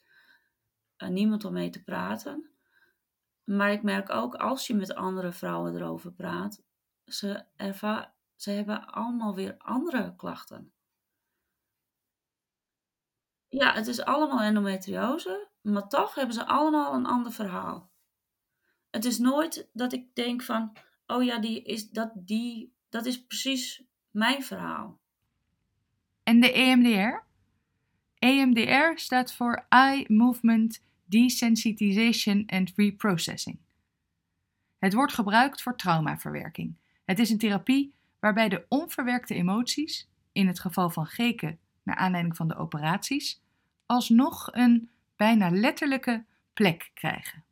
niemand 1.09 1.45
om 1.45 1.53
mee 1.53 1.71
te 1.71 1.83
praten. 1.83 2.51
Maar 3.45 3.73
ik 3.73 3.83
merk 3.83 4.11
ook 4.11 4.35
als 4.35 4.67
je 4.67 4.75
met 4.75 4.95
andere 4.95 5.33
vrouwen 5.33 5.75
erover 5.75 6.13
praat, 6.13 6.63
ze, 7.05 7.45
erva 7.57 8.15
ze 8.37 8.51
hebben 8.51 8.87
allemaal 8.87 9.35
weer 9.35 9.55
andere 9.59 10.17
klachten. 10.17 10.73
Ja, 13.49 13.73
het 13.73 13.87
is 13.87 14.05
allemaal 14.05 14.41
endometriose, 14.41 15.49
maar 15.61 15.89
toch 15.89 16.15
hebben 16.15 16.35
ze 16.35 16.47
allemaal 16.47 16.95
een 16.95 17.07
ander 17.07 17.33
verhaal. 17.33 17.93
het 18.91 19.05
is 19.05 19.19
nooit 19.19 19.69
dat 19.73 19.93
ik 19.93 20.15
denk 20.15 20.43
van, 20.43 20.77
oh 21.07 21.25
ja, 21.25 21.39
die 21.39 21.63
is, 21.63 21.91
dat, 21.91 22.11
die, 22.15 22.75
dat 22.89 23.07
is 23.07 23.25
precies 23.25 23.85
mijn 24.11 24.43
verhaal. 24.43 25.01
En 26.23 26.41
de 26.41 26.53
EMDR? 26.53 27.27
EMDR 28.25 28.99
staat 28.99 29.33
voor 29.33 29.67
Eye 29.69 30.05
Movement 30.09 30.83
Desensitization 31.05 32.43
and 32.47 32.73
Reprocessing. 32.77 33.59
Het 34.79 34.95
wordt 34.95 35.13
gebruikt 35.13 35.63
voor 35.63 35.77
traumaverwerking. 35.77 36.77
Het 37.05 37.19
is 37.19 37.31
een 37.31 37.39
therapie 37.39 37.95
waarbij 38.19 38.49
de 38.49 38.65
onverwerkte 38.69 39.35
emoties, 39.35 40.09
in 40.33 40.47
het 40.47 40.61
geval 40.61 40.91
van 40.91 41.07
geken 41.07 41.59
naar 41.83 41.97
aanleiding 41.97 42.37
van 42.37 42.49
de 42.49 42.57
operaties, 42.57 43.43
alsnog 43.87 44.49
een 44.53 44.91
bijna 45.17 45.51
letterlijke 45.51 46.25
plek 46.53 46.91
krijgen. 46.95 47.45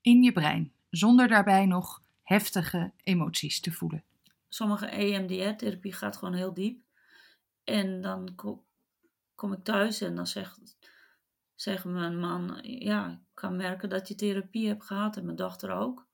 In 0.00 0.22
je 0.22 0.32
brein, 0.32 0.72
zonder 0.90 1.28
daarbij 1.28 1.66
nog 1.66 2.02
heftige 2.22 2.92
emoties 3.02 3.60
te 3.60 3.72
voelen. 3.72 4.04
Sommige 4.48 4.86
EMDR-therapie 4.86 5.92
gaat 5.92 6.16
gewoon 6.16 6.34
heel 6.34 6.54
diep. 6.54 6.80
En 7.64 8.00
dan 8.00 8.34
kom 9.34 9.52
ik 9.52 9.64
thuis 9.64 10.00
en 10.00 10.14
dan 10.14 10.26
zegt, 10.26 11.84
mijn 11.84 12.18
man, 12.18 12.58
ja, 12.62 13.10
ik 13.10 13.34
kan 13.34 13.56
merken 13.56 13.88
dat 13.88 14.08
je 14.08 14.14
therapie 14.14 14.68
hebt 14.68 14.84
gehad 14.84 15.16
en 15.16 15.24
mijn 15.24 15.36
dochter 15.36 15.70
ook. 15.70 16.08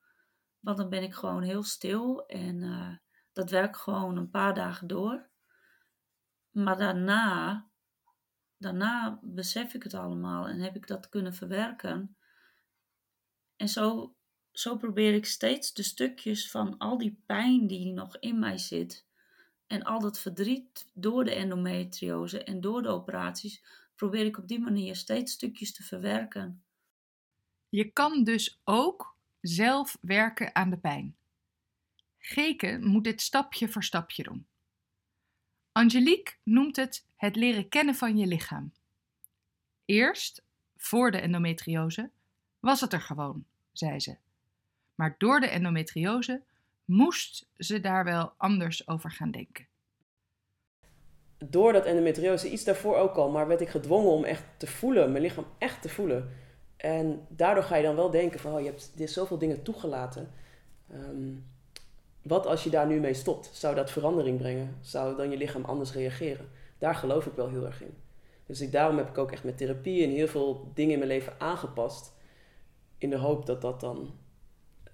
Want 0.61 0.77
dan 0.77 0.89
ben 0.89 1.03
ik 1.03 1.15
gewoon 1.15 1.43
heel 1.43 1.63
stil 1.63 2.27
en 2.27 2.63
uh, 2.63 2.97
dat 3.33 3.51
werkt 3.51 3.77
gewoon 3.77 4.17
een 4.17 4.31
paar 4.31 4.55
dagen 4.55 4.87
door. 4.87 5.29
Maar 6.51 6.79
daarna, 6.79 7.67
daarna 8.57 9.19
besef 9.23 9.75
ik 9.75 9.83
het 9.83 9.95
allemaal 9.95 10.49
en 10.49 10.61
heb 10.61 10.77
ik 10.77 10.87
dat 10.87 11.09
kunnen 11.09 11.35
verwerken. 11.35 12.17
En 13.57 13.69
zo, 13.69 14.15
zo 14.53 14.77
probeer 14.77 15.15
ik 15.15 15.27
steeds 15.27 15.73
de 15.73 15.83
stukjes 15.83 16.51
van 16.51 16.79
al 16.79 16.99
die 16.99 17.23
pijn 17.27 17.67
die 17.67 17.93
nog 17.93 18.17
in 18.17 18.39
mij 18.39 18.59
zit, 18.59 19.09
en 19.71 19.83
al 19.83 20.01
dat 20.01 20.21
verdriet 20.21 20.87
door 20.93 21.25
de 21.25 21.35
endometriose 21.35 22.45
en 22.45 22.61
door 22.61 22.83
de 22.83 22.89
operaties, 22.89 23.63
probeer 23.95 24.25
ik 24.25 24.39
op 24.39 24.49
die 24.49 24.61
manier 24.61 24.97
steeds 24.97 25.33
stukjes 25.33 25.73
te 25.73 25.83
verwerken. 25.83 26.63
Je 27.69 27.91
kan 27.91 28.25
dus 28.25 28.61
ook 28.65 29.17
zelf 29.41 29.99
werken 30.01 30.55
aan 30.55 30.71
de 30.71 30.79
pijn. 30.79 31.17
Geke 32.19 32.79
moet 32.81 33.05
dit 33.05 33.21
stapje 33.21 33.69
voor 33.69 33.85
stapje 33.85 34.23
doen. 34.23 34.47
Angelique 35.73 36.35
noemt 36.43 36.77
het 36.77 37.07
het 37.17 37.37
leren 37.37 37.69
kennen 37.69 37.95
van 37.95 38.17
je 38.17 38.27
lichaam. 38.27 38.73
Eerst, 39.85 40.43
voor 40.77 41.11
de 41.11 41.21
endometriose, 41.21 42.11
was 42.61 42.81
het 42.81 42.93
er 42.93 43.01
gewoon, 43.01 43.45
zei 43.73 44.01
ze. 44.01 44.17
Maar 44.95 45.15
door 45.19 45.41
de 45.41 45.49
endometriose 45.49 46.43
moest 46.91 47.51
ze 47.57 47.81
daar 47.81 48.05
wel 48.05 48.33
anders 48.37 48.89
over 48.89 49.11
gaan 49.11 49.31
denken. 49.31 49.69
Door 51.39 51.73
dat 51.73 51.85
endometriose, 51.85 52.51
iets 52.51 52.65
daarvoor 52.65 52.97
ook 52.97 53.17
al, 53.17 53.31
maar 53.31 53.47
werd 53.47 53.61
ik 53.61 53.69
gedwongen 53.69 54.11
om 54.11 54.25
echt 54.25 54.45
te 54.57 54.67
voelen, 54.67 55.11
mijn 55.11 55.23
lichaam 55.23 55.47
echt 55.59 55.83
te 55.83 55.89
voelen. 55.89 56.31
En 56.77 57.27
daardoor 57.29 57.63
ga 57.63 57.77
je 57.77 57.83
dan 57.83 57.97
wel 57.97 58.11
denken 58.11 58.41
van, 58.41 58.53
oh, 58.55 58.61
je 58.61 58.67
hebt 58.67 58.93
dit 58.97 59.11
zoveel 59.11 59.39
dingen 59.39 59.63
toegelaten. 59.63 60.31
Ehm, 60.91 61.35
wat 62.23 62.47
als 62.47 62.65
je 62.65 62.71
daar 62.71 62.87
nu 62.87 63.01
mee 63.01 63.15
stopt? 63.15 63.51
Zou 63.53 63.75
dat 63.75 63.91
verandering 63.91 64.39
brengen? 64.39 64.77
Zou 64.81 65.17
dan 65.17 65.31
je 65.31 65.37
lichaam 65.37 65.65
anders 65.65 65.93
reageren? 65.93 66.49
Daar 66.79 66.95
geloof 66.95 67.27
ik 67.27 67.33
wel 67.33 67.49
heel 67.49 67.67
erg 67.67 67.83
in. 67.83 67.95
Dus 68.47 68.61
ik, 68.61 68.73
daarom 68.73 68.97
heb 68.97 69.09
ik 69.09 69.19
ook 69.19 69.33
echt 69.33 69.45
met 69.45 69.59
therapie 69.59 70.05
en 70.05 70.11
heel 70.11 70.29
veel 70.29 70.71
dingen 70.75 70.93
in 70.93 70.99
mijn 70.99 71.11
leven 71.11 71.41
aangepast. 71.41 72.13
In 72.99 73.11
de 73.11 73.19
hoop 73.19 73.47
dat 73.47 73.61
dat 73.61 73.81
dan 73.81 74.15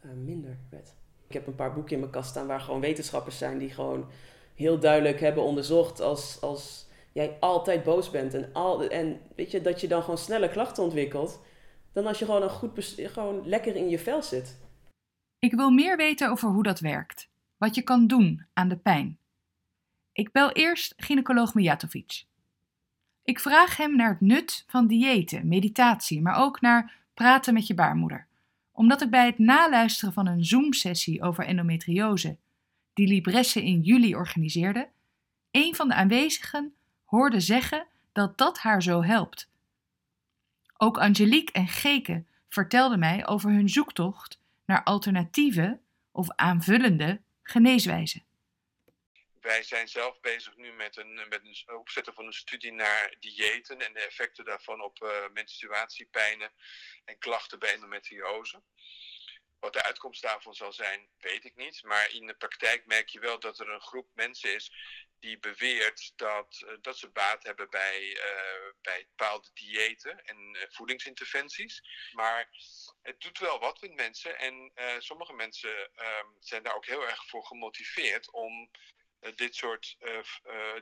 uh, 0.05 0.13
minder 0.13 0.59
werd. 0.71 0.95
Ik 1.29 1.33
heb 1.33 1.47
een 1.47 1.55
paar 1.55 1.73
boeken 1.73 1.93
in 1.93 2.01
mijn 2.01 2.12
kast 2.12 2.31
staan 2.31 2.47
waar 2.47 2.61
gewoon 2.61 2.81
wetenschappers 2.81 3.39
zijn 3.39 3.59
die 3.59 3.71
gewoon 3.71 4.07
heel 4.55 4.79
duidelijk 4.79 5.21
hebben 5.21 5.43
onderzocht 5.43 6.01
als, 6.01 6.41
als 6.41 6.87
jij 7.12 7.37
altijd 7.41 7.83
boos 7.83 8.11
bent 8.11 8.35
en, 8.35 8.51
al, 8.53 8.89
en 8.89 9.21
weet 9.37 9.51
je, 9.51 9.61
dat 9.61 9.81
je 9.81 9.89
dan 9.89 10.03
gewoon 10.03 10.19
snelle 10.19 10.49
klachten 10.49 10.83
ontwikkelt 10.83 11.41
dan 11.93 12.07
als 12.07 12.19
je 12.19 12.25
gewoon, 12.25 12.43
een 12.43 12.51
goed 12.51 12.95
gewoon 12.97 13.49
lekker 13.49 13.77
in 13.77 13.89
je 13.89 13.99
vel 13.99 14.23
zit. 14.23 14.59
Ik 15.39 15.55
wil 15.55 15.71
meer 15.71 15.97
weten 15.97 16.31
over 16.31 16.49
hoe 16.49 16.62
dat 16.62 16.81
werkt, 16.81 17.31
wat 17.57 17.75
je 17.75 17.83
kan 17.83 18.07
doen 18.07 18.47
aan 18.53 18.69
de 18.69 18.77
pijn. 18.77 19.19
Ik 20.12 20.33
bel 20.33 20.53
eerst 20.53 20.95
gynaecoloog 20.97 21.55
Mijatovic. 21.55 22.25
Ik 23.23 23.41
vraag 23.41 23.77
hem 23.77 23.97
naar 23.97 24.11
het 24.11 24.21
nut 24.21 24.65
van 24.67 24.87
diëten, 24.87 25.49
meditatie, 25.49 26.23
maar 26.23 26.45
ook 26.45 26.61
naar 26.61 26.95
praten 27.15 27.55
met 27.55 27.67
je 27.67 27.75
baarmoeder 27.75 28.26
omdat 28.77 29.03
ik 29.03 29.11
bij 29.11 29.27
het 29.27 29.39
naluisteren 29.39 30.12
van 30.12 30.27
een 30.27 30.45
Zoom-sessie 30.45 31.23
over 31.23 31.45
endometriose, 31.45 32.37
die 32.93 33.09
Libresse 33.09 33.65
in 33.65 33.81
juli 33.81 34.15
organiseerde, 34.15 34.89
een 35.51 35.75
van 35.75 35.89
de 35.89 35.95
aanwezigen 35.95 36.75
hoorde 37.05 37.41
zeggen 37.41 37.87
dat 38.12 38.39
dat 38.39 38.59
haar 38.59 38.83
zo 38.83 39.03
helpt. 39.03 39.51
Ook 40.77 40.99
Angelique 40.99 41.53
en 41.53 41.69
Geke 41.69 42.25
vertelden 42.49 42.99
mij 42.99 43.27
over 43.27 43.51
hun 43.51 43.69
zoektocht 43.69 44.41
naar 44.65 44.83
alternatieve 44.83 45.79
of 46.12 46.31
aanvullende 46.31 47.21
geneeswijzen. 47.43 48.23
Wij 49.47 49.63
zijn 49.63 49.89
zelf 49.89 50.21
bezig 50.21 50.57
nu 50.57 50.73
met 50.73 50.97
een, 50.97 51.15
met 51.29 51.41
een 51.45 51.77
opzetten 51.79 52.15
van 52.15 52.27
een 52.27 52.33
studie 52.33 52.73
naar 52.73 53.17
diëten 53.21 53.81
en 53.81 53.93
de 53.93 54.01
effecten 54.01 54.45
daarvan 54.45 54.81
op 54.81 55.03
uh, 55.03 55.29
menstruatiepijnen 55.33 56.53
en 57.05 57.19
klachten 57.19 57.59
bij 57.59 57.73
endometriose. 57.73 58.63
Wat 59.59 59.73
de 59.73 59.83
uitkomst 59.83 60.23
daarvan 60.23 60.55
zal 60.55 60.73
zijn, 60.73 61.09
weet 61.19 61.45
ik 61.45 61.57
niet. 61.57 61.83
Maar 61.83 62.11
in 62.11 62.27
de 62.27 62.35
praktijk 62.35 62.87
merk 62.87 63.09
je 63.09 63.21
wel 63.21 63.39
dat 63.39 63.59
er 63.59 63.69
een 63.69 63.81
groep 63.81 64.09
mensen 64.15 64.55
is 64.55 64.73
die 65.21 65.39
beweert 65.39 66.13
dat, 66.17 66.63
uh, 66.65 66.73
dat 66.81 66.99
ze 66.99 67.09
baat 67.09 67.43
hebben 67.43 67.71
bij, 67.71 68.03
uh, 68.03 68.73
bij 68.83 69.07
bepaalde 69.09 69.49
diëten 69.55 70.25
en 70.25 70.69
voedingsinterventies. 70.71 71.83
Maar 72.13 72.49
het 73.03 73.21
doet 73.21 73.39
wel 73.39 73.59
wat 73.59 73.81
met 73.81 73.95
mensen. 73.95 74.39
En 74.39 74.73
sommige 74.99 75.33
mensen 75.33 75.95
ehm, 75.95 76.27
zijn 76.41 76.63
daar 76.63 76.75
ook 76.75 76.87
heel 76.87 77.07
erg 77.09 77.27
voor 77.29 77.45
gemotiveerd 77.45 78.31
om 78.31 78.71
eh, 78.73 78.96
dit 79.35 79.55
soort 79.55 79.97
uh, 80.01 80.21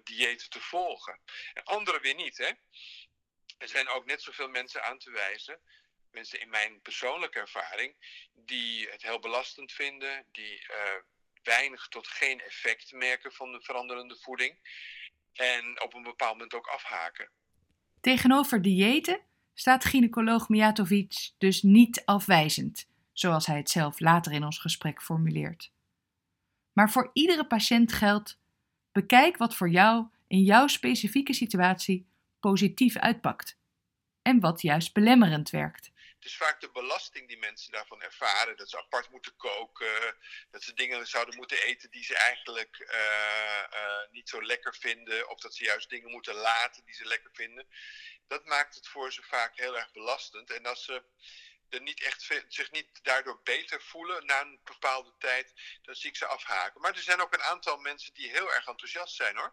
diëten 0.05 0.51
te 0.51 0.61
volgen. 0.61 1.21
En 1.55 1.65
anderen 1.65 2.01
weer 2.01 2.15
niet. 2.15 2.39
Hè? 2.39 2.51
Er 3.59 3.69
zijn 3.69 3.89
ook 3.89 4.07
net 4.07 4.23
zoveel 4.23 4.49
mensen 4.49 4.85
aan 4.85 4.99
te 4.99 5.11
wijzen, 5.11 5.61
mensen 6.11 6.41
in 6.41 6.49
mijn 6.49 6.81
persoonlijke 6.81 7.39
ervaring, 7.39 7.97
die 8.33 8.89
het 8.89 9.03
heel 9.03 9.19
belastend 9.19 9.73
vinden, 9.73 10.27
die 10.33 10.67
weinig 11.43 11.89
tot 11.89 12.07
geen 12.07 12.41
effect 12.41 12.93
merken 12.93 13.33
van 13.33 13.53
de 13.53 13.63
veranderende 13.63 14.17
voeding 14.17 14.59
en 15.33 15.83
op 15.83 15.95
een 15.95 16.03
bepaald 16.03 16.33
moment 16.33 16.55
ook 16.55 16.67
afhaken. 16.67 17.31
Tegenover 18.01 18.63
diëten 18.63 19.21
staat 19.55 19.85
gynaecoloog 19.85 20.49
Mijatovic 20.49 21.31
dus 21.39 21.63
niet 21.63 22.03
afwijzend, 22.05 22.89
zoals 23.13 23.47
hij 23.47 23.57
het 23.57 23.71
zelf 23.71 24.01
later 24.01 24.33
in 24.33 24.45
ons 24.45 24.59
gesprek 24.59 25.03
formuleert. 25.03 25.73
Maar 26.75 26.91
voor 26.91 27.11
iedere 27.13 27.47
patiënt 27.47 27.93
geldt: 27.93 28.39
bekijk 28.93 29.37
wat 29.37 29.57
voor 29.57 29.71
jou 29.71 30.07
in 30.27 30.43
jouw 30.43 30.67
specifieke 30.67 31.33
situatie 31.33 32.07
positief 32.41 32.97
uitpakt 32.97 33.59
en 34.23 34.41
wat 34.41 34.63
juist 34.63 34.93
belemmerend 34.93 35.51
werkt. 35.51 35.93
Het 36.25 36.33
is 36.33 36.37
vaak 36.37 36.61
de 36.61 36.71
belasting 36.71 37.29
die 37.29 37.39
mensen 37.39 37.73
daarvan 37.73 38.03
ervaren. 38.03 38.57
Dat 38.57 38.71
ze 38.71 38.79
apart 38.79 39.11
moeten 39.11 39.37
koken, 39.37 40.17
dat 40.51 40.63
ze 40.63 40.75
dingen 40.75 41.07
zouden 41.07 41.37
moeten 41.37 41.63
eten 41.63 41.91
die 41.91 42.05
ze 42.05 42.17
eigenlijk 42.17 42.77
uh, 42.81 43.79
uh, 43.81 44.13
niet 44.13 44.29
zo 44.29 44.43
lekker 44.43 44.75
vinden, 44.75 45.31
of 45.31 45.41
dat 45.41 45.55
ze 45.55 45.65
juist 45.65 45.91
dingen 45.91 46.11
moeten 46.11 46.35
laten 46.35 46.85
die 46.85 46.95
ze 46.95 47.07
lekker 47.07 47.31
vinden. 47.33 47.67
Dat 48.27 48.45
maakt 48.45 48.75
het 48.75 48.89
voor 48.89 49.13
ze 49.13 49.23
vaak 49.23 49.57
heel 49.57 49.77
erg 49.77 49.93
belastend. 49.93 50.51
En 50.51 50.67
als 50.67 50.85
ze 50.85 51.03
niet 51.69 52.03
echt, 52.03 52.45
zich 52.49 52.71
niet 52.71 53.05
daardoor 53.05 53.41
beter 53.43 53.83
voelen 53.83 54.27
na 54.27 54.41
een 54.41 54.61
bepaalde 54.65 55.13
tijd, 55.19 55.53
dan 55.83 55.95
zie 55.95 56.11
ik 56.11 56.17
ze 56.17 56.27
afhaken. 56.27 56.81
Maar 56.81 56.95
er 56.95 57.03
zijn 57.03 57.21
ook 57.21 57.33
een 57.33 57.43
aantal 57.43 57.77
mensen 57.77 58.15
die 58.15 58.31
heel 58.31 58.53
erg 58.53 58.67
enthousiast 58.67 59.15
zijn 59.15 59.37
hoor. 59.37 59.53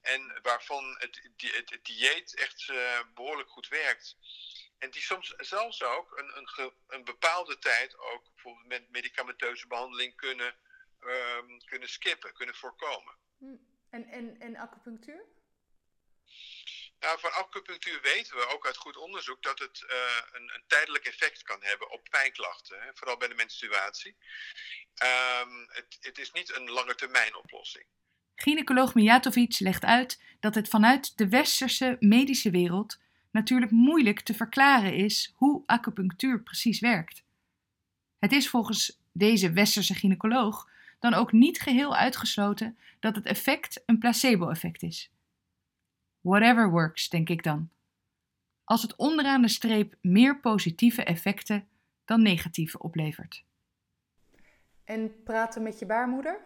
En 0.00 0.38
waarvan 0.42 0.96
het, 0.98 1.30
het, 1.38 1.78
dieet 1.82 2.34
echt 2.34 2.68
uh, 2.68 3.00
behoorlijk 3.14 3.50
goed 3.50 3.68
werkt. 3.68 4.16
En 4.78 4.90
die 4.90 5.02
soms 5.02 5.34
zelfs 5.36 5.82
ook 5.82 6.18
een, 6.18 6.36
een, 6.36 6.72
een, 6.86 7.04
bepaalde 7.04 7.58
tijd 7.58 7.98
ook 7.98 8.24
bijvoorbeeld 8.34 8.66
met 8.66 8.90
medicamenteuze 8.90 9.66
behandeling 9.66 10.16
kunnen, 10.16 10.54
um, 11.00 11.64
kunnen 11.64 11.88
skippen, 11.88 12.32
kunnen 12.32 12.54
voorkomen. 12.54 13.14
Hm. 13.38 13.56
En, 13.90 14.08
en, 14.08 14.40
en 14.40 14.56
acupunctuur? 14.56 15.24
Van 17.04 17.32
acupunctuur 17.32 18.00
weten 18.02 18.36
we 18.36 18.46
ook 18.54 18.66
uit 18.66 18.76
goed 18.76 18.96
onderzoek 18.96 19.42
dat 19.42 19.58
het 19.58 19.84
uh, 19.86 19.90
een, 20.32 20.50
een, 20.54 20.62
tijdelijk 20.66 21.04
effect 21.04 21.42
kan 21.42 21.58
hebben 21.60 21.90
op 21.90 22.08
pijnklachten, 22.10 22.80
hè, 22.80 22.90
vooral 22.94 23.16
bij 23.16 23.28
de 23.28 23.34
menstruatie. 23.34 24.16
Um, 25.42 25.66
het, 25.68 25.98
het, 26.00 26.18
is 26.18 26.32
niet 26.32 26.56
een 26.56 26.70
lange 26.70 26.94
termijn 26.94 27.36
oplossing. 27.36 27.84
Gynaecoloog 28.34 28.94
Mijatovic 28.94 29.58
legt 29.58 29.84
uit 29.84 30.22
dat 30.40 30.54
het 30.54 30.68
vanuit 30.68 31.18
de 31.18 31.28
westerse 31.28 31.96
medische 32.00 32.50
wereld 32.50 32.98
natuurlijk 33.30 33.70
moeilijk 33.70 34.20
te 34.20 34.34
verklaren 34.34 34.94
is 34.94 35.32
hoe 35.36 35.62
acupunctuur 35.66 36.42
precies 36.42 36.80
werkt. 36.80 37.22
Het 38.18 38.32
is 38.32 38.48
volgens 38.48 38.98
deze 39.12 39.52
westerse 39.52 39.94
gynaecoloog 39.94 40.68
dan 40.98 41.14
ook 41.14 41.32
niet 41.32 41.60
geheel 41.60 41.96
uitgesloten 41.96 42.78
dat 43.00 43.14
het 43.14 43.26
effect 43.26 43.82
een 43.86 43.98
placebo-effect 43.98 44.82
is. 44.82 45.10
Whatever 46.24 46.70
works, 46.70 47.08
denk 47.08 47.28
ik 47.28 47.42
dan. 47.42 47.70
Als 48.64 48.82
het 48.82 48.96
onderaan 48.96 49.42
de 49.42 49.48
streep 49.48 49.94
meer 50.00 50.40
positieve 50.40 51.04
effecten 51.04 51.68
dan 52.04 52.22
negatieve 52.22 52.78
oplevert. 52.78 53.44
En 54.84 55.22
praten 55.22 55.62
met 55.62 55.78
je 55.78 55.86
baarmoeder? 55.86 56.40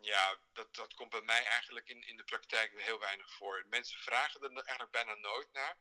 Ja, 0.00 0.36
dat, 0.52 0.74
dat 0.74 0.94
komt 0.94 1.10
bij 1.10 1.22
mij 1.22 1.44
eigenlijk 1.46 1.88
in, 1.88 2.06
in 2.06 2.16
de 2.16 2.24
praktijk 2.24 2.72
heel 2.76 2.98
weinig 2.98 3.32
voor. 3.32 3.66
Mensen 3.70 3.98
vragen 3.98 4.42
er 4.42 4.50
eigenlijk 4.50 4.90
bijna 4.90 5.14
nooit 5.14 5.48
naar. 5.52 5.76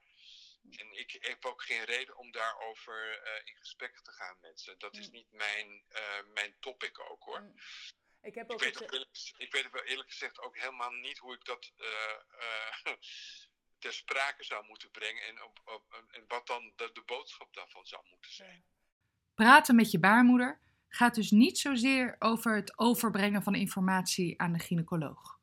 En 0.69 0.99
ik, 0.99 1.17
heb 1.19 1.45
ook 1.45 1.63
geen 1.63 1.83
reden 1.83 2.17
om 2.17 2.31
daarover 2.31 3.21
uh, 3.25 3.47
in 3.47 3.55
gesprek 3.55 3.99
te 3.99 4.11
gaan 4.11 4.37
met 4.41 4.59
ze. 4.59 4.77
Dat 4.77 4.97
is 4.97 5.09
niet 5.09 5.31
mijn, 5.31 5.83
uh, 5.89 6.33
mijn 6.33 6.55
topic 6.59 6.99
ook 7.11 7.23
hoor. 7.23 7.51
Ik, 8.23 8.35
heb 8.35 8.51
ook 8.51 8.61
ik, 8.61 8.73
weet 8.73 8.83
ook 8.83 8.91
eerlijk, 8.91 9.33
ik 9.37 9.51
weet 9.51 9.71
wel 9.71 9.83
eerlijk 9.83 10.09
gezegd 10.09 10.41
ook 10.41 10.57
helemaal 10.57 10.91
niet 10.91 11.17
hoe 11.17 11.33
ik 11.33 11.45
dat 11.45 11.71
uh, 11.77 12.93
ter 13.79 13.93
sprake 13.93 14.43
zou 14.43 14.65
moeten 14.67 14.91
brengen. 14.91 15.23
En, 15.23 15.43
op, 15.43 15.61
op, 15.65 16.05
en 16.11 16.23
wat 16.27 16.47
dan 16.47 16.73
de, 16.75 16.89
de 16.93 17.03
boodschap 17.05 17.53
daarvan 17.53 17.85
zou 17.85 18.03
moeten 18.09 18.31
zijn. 18.33 18.63
Praten 19.33 19.75
met 19.75 19.91
je 19.91 19.99
baarmoeder 19.99 20.61
gaat 20.87 21.15
dus 21.15 21.31
niet 21.31 21.59
zozeer 21.59 22.15
over 22.19 22.55
het 22.55 22.77
overbrengen 22.77 23.43
van 23.43 23.55
informatie 23.55 24.41
aan 24.41 24.53
de 24.53 24.59
gynaecoloog. 24.59 25.39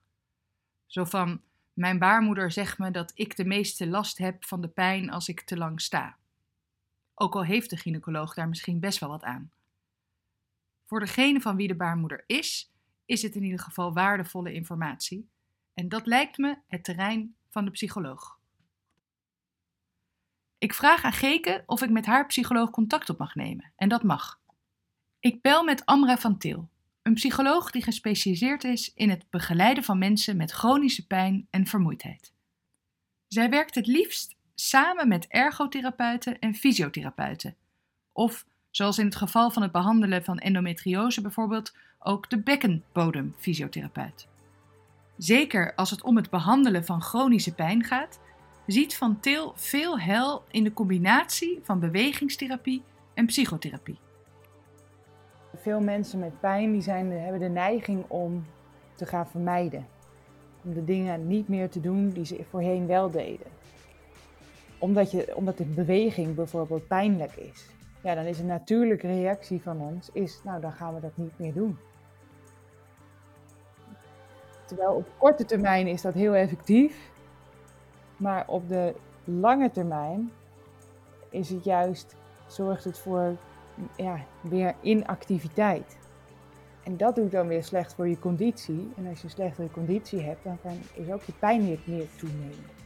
Zo 0.86 1.04
van, 1.04 1.42
mijn 1.72 1.98
baarmoeder 1.98 2.52
zegt 2.52 2.78
me 2.78 2.90
dat 2.90 3.12
ik 3.14 3.36
de 3.36 3.44
meeste 3.44 3.86
last 3.86 4.18
heb 4.18 4.44
van 4.44 4.60
de 4.60 4.68
pijn 4.68 5.10
als 5.10 5.28
ik 5.28 5.40
te 5.40 5.56
lang 5.56 5.80
sta. 5.80 6.18
Ook 7.14 7.34
al 7.34 7.44
heeft 7.44 7.70
de 7.70 7.76
gynaecoloog 7.76 8.34
daar 8.34 8.48
misschien 8.48 8.80
best 8.80 8.98
wel 8.98 9.08
wat 9.08 9.22
aan. 9.22 9.52
Voor 10.90 11.00
degene 11.00 11.40
van 11.40 11.56
wie 11.56 11.68
de 11.68 11.76
baarmoeder 11.76 12.24
is, 12.26 12.72
is 13.04 13.22
het 13.22 13.34
in 13.34 13.42
ieder 13.42 13.58
geval 13.58 13.92
waardevolle 13.92 14.52
informatie. 14.52 15.28
En 15.74 15.88
dat 15.88 16.06
lijkt 16.06 16.38
me 16.38 16.58
het 16.66 16.84
terrein 16.84 17.34
van 17.48 17.64
de 17.64 17.70
psycholoog. 17.70 18.38
Ik 20.58 20.74
vraag 20.74 21.04
aan 21.04 21.12
Geke 21.12 21.62
of 21.66 21.82
ik 21.82 21.90
met 21.90 22.06
haar 22.06 22.26
psycholoog 22.26 22.70
contact 22.70 23.10
op 23.10 23.18
mag 23.18 23.34
nemen. 23.34 23.72
En 23.76 23.88
dat 23.88 24.02
mag. 24.02 24.40
Ik 25.20 25.42
bel 25.42 25.64
met 25.64 25.86
Amra 25.86 26.18
van 26.18 26.38
Til, 26.38 26.68
een 27.02 27.14
psycholoog 27.14 27.70
die 27.70 27.82
gespecialiseerd 27.82 28.64
is 28.64 28.94
in 28.94 29.10
het 29.10 29.30
begeleiden 29.30 29.84
van 29.84 29.98
mensen 29.98 30.36
met 30.36 30.50
chronische 30.50 31.06
pijn 31.06 31.46
en 31.50 31.66
vermoeidheid. 31.66 32.32
Zij 33.26 33.50
werkt 33.50 33.74
het 33.74 33.86
liefst 33.86 34.36
samen 34.54 35.08
met 35.08 35.26
ergotherapeuten 35.26 36.38
en 36.38 36.54
fysiotherapeuten, 36.54 37.56
of 38.12 38.46
zoals 38.70 38.98
in 38.98 39.04
het 39.04 39.16
geval 39.16 39.50
van 39.50 39.62
het 39.62 39.72
behandelen 39.72 40.24
van 40.24 40.38
endometriose 40.38 41.20
bijvoorbeeld 41.20 41.76
ook 41.98 42.30
de 42.30 42.38
bekkenbodemfysiotherapeut. 42.38 44.28
Zeker 45.16 45.74
als 45.74 45.90
het 45.90 46.02
om 46.02 46.16
het 46.16 46.30
behandelen 46.30 46.84
van 46.84 47.02
chronische 47.02 47.54
pijn 47.54 47.84
gaat, 47.84 48.20
ziet 48.66 48.96
Van 48.96 49.20
Til 49.20 49.52
veel 49.56 50.00
hel 50.00 50.44
in 50.50 50.64
de 50.64 50.72
combinatie 50.72 51.58
van 51.62 51.80
bewegingstherapie 51.80 52.82
en 53.14 53.26
psychotherapie. 53.26 53.98
Veel 55.56 55.80
mensen 55.80 56.18
met 56.18 56.40
pijn 56.40 56.72
die 56.72 56.80
zijn, 56.80 57.10
hebben 57.10 57.40
de 57.40 57.48
neiging 57.48 58.04
om 58.08 58.46
te 58.94 59.06
gaan 59.06 59.28
vermijden. 59.28 59.86
Om 60.62 60.74
de 60.74 60.84
dingen 60.84 61.26
niet 61.26 61.48
meer 61.48 61.70
te 61.70 61.80
doen 61.80 62.10
die 62.10 62.24
ze 62.24 62.44
voorheen 62.50 62.86
wel 62.86 63.10
deden. 63.10 63.46
Omdat, 64.78 65.10
je, 65.10 65.32
omdat 65.36 65.56
de 65.56 65.64
beweging 65.64 66.34
bijvoorbeeld 66.34 66.86
pijnlijk 66.86 67.32
is. 67.36 67.66
Ja, 68.02 68.14
dan 68.14 68.24
is 68.24 68.38
een 68.38 68.46
natuurlijke 68.46 69.06
reactie 69.06 69.62
van 69.62 69.80
ons, 69.80 70.10
is, 70.12 70.40
nou 70.44 70.60
dan 70.60 70.72
gaan 70.72 70.94
we 70.94 71.00
dat 71.00 71.16
niet 71.16 71.38
meer 71.38 71.52
doen. 71.52 71.78
Terwijl 74.64 74.92
op 74.92 75.08
korte 75.18 75.44
termijn 75.44 75.86
is 75.86 76.02
dat 76.02 76.14
heel 76.14 76.34
effectief. 76.34 77.10
Maar 78.16 78.48
op 78.48 78.68
de 78.68 78.94
lange 79.24 79.70
termijn 79.70 80.30
is 81.30 81.48
het 81.50 81.64
juist, 81.64 82.16
zorgt 82.46 82.84
het 82.84 82.98
voor 82.98 83.36
ja, 83.96 84.24
weer 84.40 84.74
inactiviteit. 84.80 85.98
En 86.82 86.96
dat 86.96 87.14
doet 87.14 87.30
dan 87.30 87.48
weer 87.48 87.64
slecht 87.64 87.94
voor 87.94 88.08
je 88.08 88.18
conditie. 88.18 88.92
En 88.96 89.06
als 89.06 89.18
je 89.18 89.24
een 89.24 89.30
slechtere 89.30 89.70
conditie 89.70 90.20
hebt, 90.20 90.44
dan 90.44 90.58
kan, 90.62 90.78
is 90.94 91.10
ook 91.10 91.22
je 91.22 91.32
pijn 91.32 91.66
weer 91.66 91.80
meer 91.84 92.06
toenemen. 92.16 92.79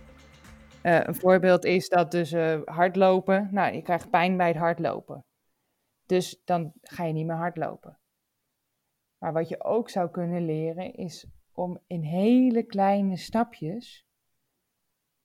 Uh, 0.84 1.00
een 1.04 1.14
voorbeeld 1.14 1.64
is 1.64 1.88
dat 1.88 2.10
dus 2.10 2.32
uh, 2.32 2.60
hardlopen. 2.64 3.48
Nou, 3.52 3.74
je 3.74 3.82
krijgt 3.82 4.10
pijn 4.10 4.36
bij 4.36 4.48
het 4.48 4.56
hardlopen. 4.56 5.24
Dus 6.06 6.42
dan 6.44 6.72
ga 6.82 7.04
je 7.04 7.12
niet 7.12 7.26
meer 7.26 7.36
hardlopen. 7.36 7.98
Maar 9.18 9.32
wat 9.32 9.48
je 9.48 9.64
ook 9.64 9.90
zou 9.90 10.10
kunnen 10.10 10.44
leren 10.44 10.94
is 10.94 11.26
om 11.52 11.78
in 11.86 12.02
hele 12.02 12.62
kleine 12.62 13.16
stapjes 13.16 14.06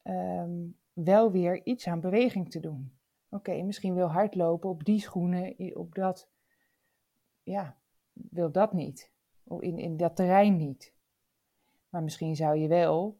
um, 0.03 0.77
wel 0.93 1.31
weer 1.31 1.65
iets 1.65 1.87
aan 1.87 1.99
beweging 1.99 2.51
te 2.51 2.59
doen. 2.59 2.97
Oké, 3.29 3.61
misschien 3.61 3.95
wil 3.95 4.07
hardlopen 4.07 4.69
op 4.69 4.83
die 4.83 4.99
schoenen, 4.99 5.75
op 5.75 5.95
dat. 5.95 6.29
Ja, 7.43 7.77
wil 8.13 8.51
dat 8.51 8.73
niet. 8.73 9.11
In, 9.59 9.77
in 9.77 9.97
dat 9.97 10.15
terrein 10.15 10.57
niet. 10.57 10.93
Maar 11.89 12.03
misschien 12.03 12.35
zou 12.35 12.57
je 12.57 12.67
wel 12.67 13.19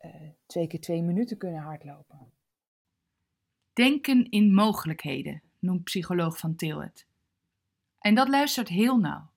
uh, 0.00 0.12
twee 0.46 0.66
keer 0.66 0.80
twee 0.80 1.02
minuten 1.02 1.36
kunnen 1.36 1.60
hardlopen. 1.60 2.32
Denken 3.72 4.30
in 4.30 4.54
mogelijkheden, 4.54 5.42
noemt 5.58 5.84
psycholoog 5.84 6.38
Van 6.38 6.56
Til 6.56 6.82
het. 6.82 7.06
En 7.98 8.14
dat 8.14 8.28
luistert 8.28 8.68
heel 8.68 8.98
nauw. 8.98 9.30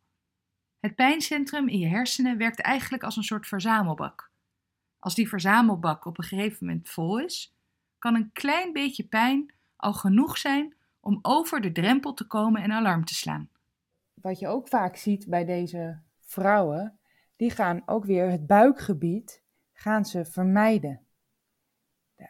Het 0.79 0.95
pijncentrum 0.95 1.67
in 1.67 1.79
je 1.79 1.87
hersenen 1.87 2.37
werkt 2.37 2.61
eigenlijk 2.61 3.03
als 3.03 3.15
een 3.15 3.23
soort 3.23 3.47
verzamelbak. 3.47 4.31
Als 4.99 5.15
die 5.15 5.29
verzamelbak 5.29 6.05
op 6.05 6.17
een 6.17 6.23
gegeven 6.23 6.65
moment 6.65 6.89
vol 6.89 7.19
is, 7.19 7.55
kan 7.97 8.15
een 8.15 8.31
klein 8.31 8.73
beetje 8.73 9.03
pijn 9.03 9.53
al 9.75 9.93
genoeg 9.93 10.37
zijn 10.37 10.75
om 10.99 11.19
over 11.21 11.61
de 11.61 11.71
drempel 11.71 12.13
te 12.13 12.27
komen 12.27 12.61
en 12.61 12.71
alarm 12.71 13.05
te 13.05 13.13
slaan. 13.13 13.49
Wat 14.13 14.39
je 14.39 14.47
ook 14.47 14.67
vaak 14.67 14.95
ziet 14.95 15.27
bij 15.27 15.45
deze 15.45 15.99
vrouwen, 16.19 16.99
die 17.35 17.51
gaan 17.51 17.81
ook 17.85 18.05
weer 18.05 18.29
het 18.29 18.47
buikgebied 18.47 19.43
gaan 19.79 20.05
ze 20.05 20.25
vermijden. 20.25 20.99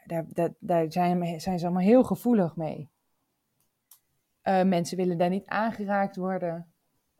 Daar, 0.05 0.25
daar, 0.27 0.53
daar 0.59 0.91
zijn, 0.91 1.41
zijn, 1.41 1.59
ze 1.59 1.65
allemaal 1.65 1.83
heel 1.83 2.03
gevoelig 2.03 2.55
mee. 2.55 2.89
Uh, 4.43 4.63
mensen 4.63 4.97
willen 4.97 5.17
daar 5.17 5.29
niet 5.29 5.47
aangeraakt 5.47 6.15
worden. 6.15 6.73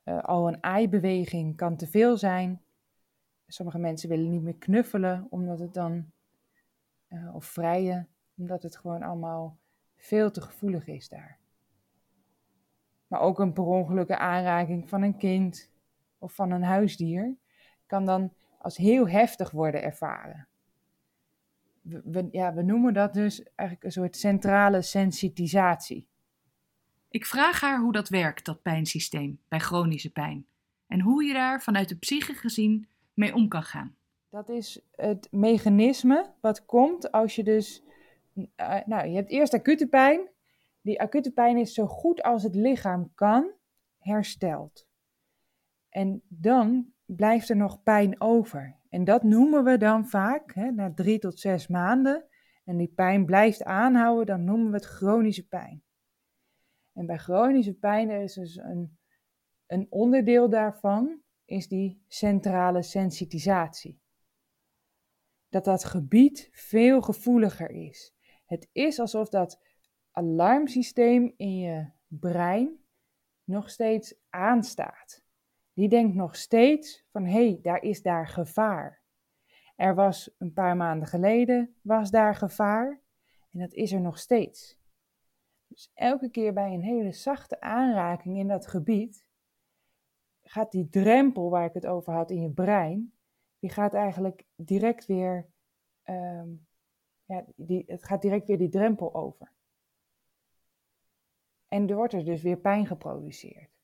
Uh, 0.06 0.24
al 0.24 0.48
een 0.48 0.64
aaibeweging 0.64 1.56
kan 1.56 1.76
te 1.76 1.88
veel 1.88 2.18
zijn. 2.18 2.62
Sommige 3.48 3.78
mensen 3.78 4.10
willen 4.10 4.30
niet 4.30 4.42
meer 4.42 4.58
knuffelen, 4.58 5.28
omdat 5.30 5.60
het 5.60 5.74
dan, 5.74 6.12
uh, 7.10 7.36
of 7.36 7.46
vrijen, 7.46 8.08
omdat 8.38 8.64
het 8.64 8.78
gewoon 8.78 9.04
allemaal 9.04 9.58
veel 9.96 10.32
te 10.32 10.42
gevoelig 10.42 10.88
is 10.88 11.10
daar. 11.10 11.38
Maar 13.08 13.20
ook 13.20 13.40
een 13.40 13.54
per 13.54 13.64
ongelukke 13.64 14.18
aanraking 14.18 14.90
van 14.90 15.02
een 15.02 15.18
kind 15.18 15.72
of 16.18 16.34
van 16.34 16.52
een 16.52 16.64
huisdier 16.64 17.36
kan 17.86 18.06
dan 18.06 18.34
als 18.60 18.78
heel 18.78 19.10
heftig 19.10 19.52
worden 19.52 19.84
ervaren. 19.84 20.48
We, 21.82 22.28
ja, 22.32 22.54
we 22.54 22.62
noemen 22.62 22.94
dat 22.94 23.14
dus 23.14 23.44
eigenlijk 23.44 23.84
een 23.84 23.92
soort 24.02 24.18
centrale 24.18 24.82
sensitisatie. 24.82 26.08
Ik 27.10 27.26
vraag 27.26 27.62
haar 27.62 27.80
hoe 27.80 27.92
dat 27.92 28.10
werkt, 28.10 28.46
dat 28.46 28.62
pijnsysteem, 28.62 29.40
bij 29.48 29.60
chronische 29.60 30.12
pijn. 30.12 30.46
En 30.88 31.02
hoe 31.02 31.24
je 31.24 31.34
daar 31.34 31.62
vanuit 31.62 31.90
de 31.90 31.96
psyche 31.96 32.34
gezien 32.34 32.88
mee 33.14 33.36
om 33.36 33.48
kan 33.48 33.64
gaan. 33.64 33.96
Dat 34.30 34.50
is 34.50 34.82
het 34.96 35.28
mechanisme 35.32 36.34
wat 36.42 36.66
komt 36.66 37.12
als 37.12 37.36
je 37.36 37.44
dus 37.44 37.84
uh, 38.34 38.76
nou, 38.86 39.08
je 39.08 39.16
hebt 39.16 39.30
eerst 39.30 39.54
acute 39.54 39.88
pijn. 39.88 40.30
Die 40.82 41.02
acute 41.02 41.32
pijn 41.32 41.58
is 41.58 41.74
zo 41.74 41.88
goed 41.88 42.24
als 42.24 42.44
het 42.44 42.56
lichaam 42.56 43.12
kan 43.16 43.52
hersteld. 43.98 44.88
En 45.90 46.22
dan 46.28 46.94
blijft 47.16 47.50
er 47.50 47.56
nog 47.56 47.84
pijn 47.84 48.22
over. 48.22 48.78
En 48.90 49.04
dat 49.04 49.24
noemen 49.24 49.64
we 49.64 49.78
dan 49.78 50.08
vaak, 50.08 50.54
hè, 50.54 50.72
na 50.72 50.94
drie 50.94 51.20
tot 51.20 51.40
zes 51.40 51.68
maanden, 51.68 52.26
en 52.64 52.78
die 52.78 52.88
pijn 52.88 53.26
blijft 53.26 53.64
aanhouden, 53.64 54.26
dan 54.26 54.44
noemen 54.44 54.68
we 54.68 54.76
het 54.76 54.86
chronische 54.86 55.48
pijn. 55.48 55.84
En 56.94 57.06
bij 57.06 57.18
chronische 57.18 57.74
pijn 57.74 58.10
is 58.10 58.34
dus 58.34 58.56
een, 58.56 58.98
een 59.66 59.88
onderdeel 59.90 60.50
daarvan, 60.50 61.22
is 61.46 61.68
die 61.68 62.04
centrale 62.08 62.82
sensitisatie. 62.82 64.00
Dat 65.50 65.66
dat 65.66 65.84
gebied 65.84 66.50
veel 66.52 67.02
gevoeliger 67.02 67.70
is. 67.70 68.14
Het 68.46 68.70
is 68.72 69.00
alsof 69.00 69.30
dat 69.30 69.62
alarmsysteem 70.12 71.34
in 71.38 71.58
je 71.58 71.92
brein 72.08 72.84
nog 73.44 73.70
steeds 73.70 74.16
aanstaat. 74.30 75.24
Die 75.80 75.90
denkt 75.90 76.16
nog 76.16 76.36
steeds 76.36 77.06
van 77.12 77.26
hé, 77.26 77.32
hey, 77.32 77.60
daar 77.62 77.82
is 77.82 78.02
daar 78.02 78.28
gevaar. 78.28 79.02
Er 79.76 79.96
was 79.96 80.36
een 80.38 80.54
paar 80.54 80.78
maanden 80.78 81.08
geleden 81.08 81.76
was 81.82 82.12
daar 82.12 82.36
gevaar 82.36 83.02
en 83.52 83.60
dat 83.60 83.74
is 83.74 83.92
er 83.92 84.02
nog 84.02 84.18
steeds. 84.18 84.80
Dus 85.68 85.92
elke 85.94 86.30
keer 86.30 86.54
bij 86.54 86.74
een 86.74 86.82
hele 86.82 87.12
zachte 87.12 87.62
aanraking 87.62 88.38
in 88.38 88.48
dat 88.48 88.68
gebied, 88.68 89.26
gaat 90.42 90.72
die 90.72 90.90
drempel 90.90 91.50
waar 91.50 91.66
ik 91.66 91.74
het 91.74 91.86
over 91.86 92.14
had 92.14 92.32
in 92.32 92.42
je 92.42 92.52
brein, 92.52 93.14
die 93.60 93.70
gaat 93.70 93.94
eigenlijk 93.94 94.46
direct 94.56 95.06
weer, 95.06 95.50
ehm, 96.04 96.50
ja, 97.26 97.46
die, 97.56 97.84
het 97.88 98.04
gaat 98.04 98.22
direct 98.22 98.48
weer 98.48 98.58
die 98.58 98.70
drempel 98.70 99.16
over. 99.16 99.52
En 101.68 101.90
er 101.90 101.96
wordt 101.96 102.14
er 102.14 102.26
dus 102.26 102.42
weer 102.42 102.58
pijn 102.58 102.86
geproduceerd. 102.86 103.79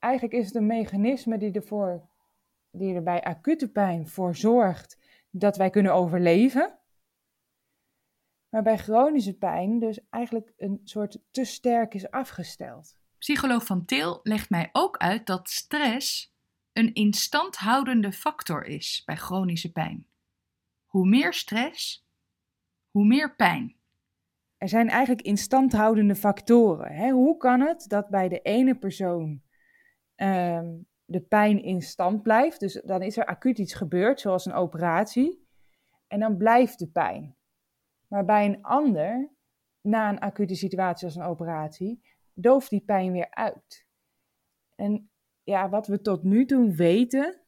Eigenlijk 0.00 0.34
is 0.34 0.46
het 0.46 0.54
een 0.54 0.66
mechanisme 0.66 1.38
die, 1.38 1.52
ervoor, 1.52 2.08
die 2.70 2.94
er 2.94 3.02
bij 3.02 3.22
acute 3.22 3.70
pijn 3.70 4.08
voor 4.08 4.36
zorgt 4.36 4.98
dat 5.30 5.56
wij 5.56 5.70
kunnen 5.70 5.94
overleven. 5.94 6.78
Maar 8.48 8.62
bij 8.62 8.78
chronische 8.78 9.36
pijn 9.36 9.78
dus 9.78 10.08
eigenlijk 10.08 10.52
een 10.56 10.80
soort 10.84 11.18
te 11.30 11.44
sterk 11.44 11.94
is 11.94 12.10
afgesteld. 12.10 12.96
Psycholoog 13.18 13.66
Van 13.66 13.84
Til 13.84 14.20
legt 14.22 14.50
mij 14.50 14.68
ook 14.72 14.96
uit 14.96 15.26
dat 15.26 15.48
stress 15.48 16.34
een 16.72 16.94
instandhoudende 16.94 18.12
factor 18.12 18.64
is 18.64 19.02
bij 19.04 19.16
chronische 19.16 19.72
pijn. 19.72 20.06
Hoe 20.86 21.08
meer 21.08 21.32
stress, 21.32 22.06
hoe 22.90 23.04
meer 23.04 23.36
pijn. 23.36 23.76
Er 24.56 24.68
zijn 24.68 24.88
eigenlijk 24.88 25.22
instandhoudende 25.22 26.14
factoren. 26.14 26.92
Hè? 26.92 27.10
Hoe 27.10 27.36
kan 27.36 27.60
het 27.60 27.84
dat 27.88 28.08
bij 28.08 28.28
de 28.28 28.40
ene 28.40 28.78
persoon 28.78 29.42
ehm, 30.20 30.76
de 31.04 31.20
pijn 31.20 31.62
in 31.62 31.82
stand 31.82 32.22
blijft? 32.22 32.60
Dus 32.60 32.80
dan 32.84 33.02
is 33.02 33.16
er 33.16 33.24
acuut 33.24 33.58
iets 33.58 33.74
gebeurd, 33.74 34.20
zoals 34.20 34.46
een 34.46 34.52
operatie, 34.52 35.46
en 36.06 36.20
dan 36.20 36.36
blijft 36.36 36.78
de 36.78 36.88
pijn. 36.88 37.36
Maar 38.08 38.24
bij 38.24 38.44
een 38.44 38.62
ander, 38.62 39.30
na 39.80 40.08
een 40.08 40.18
acute 40.18 40.54
situatie 40.54 41.06
als 41.06 41.16
een 41.16 41.22
operatie, 41.22 42.02
dooft 42.34 42.70
die 42.70 42.80
pijn 42.80 43.12
weer 43.12 43.30
uit. 43.30 43.86
En 44.74 45.10
ja, 45.42 45.68
wat 45.68 45.86
we 45.86 46.00
tot 46.00 46.22
nu 46.22 46.46
toe 46.46 46.72
weten, 46.72 47.40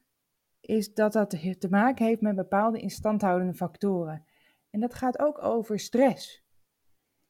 is 0.61 0.95
dat 0.95 1.13
dat 1.13 1.31
te 1.31 1.69
maken 1.71 2.07
heeft 2.07 2.21
met 2.21 2.37
bepaalde 2.37 2.81
instandhoudende 2.81 3.55
factoren. 3.55 4.27
En 4.71 4.81
dat 4.81 4.95
gaat 4.95 5.19
ook 5.19 5.43
over 5.43 5.79
stress. 5.79 6.45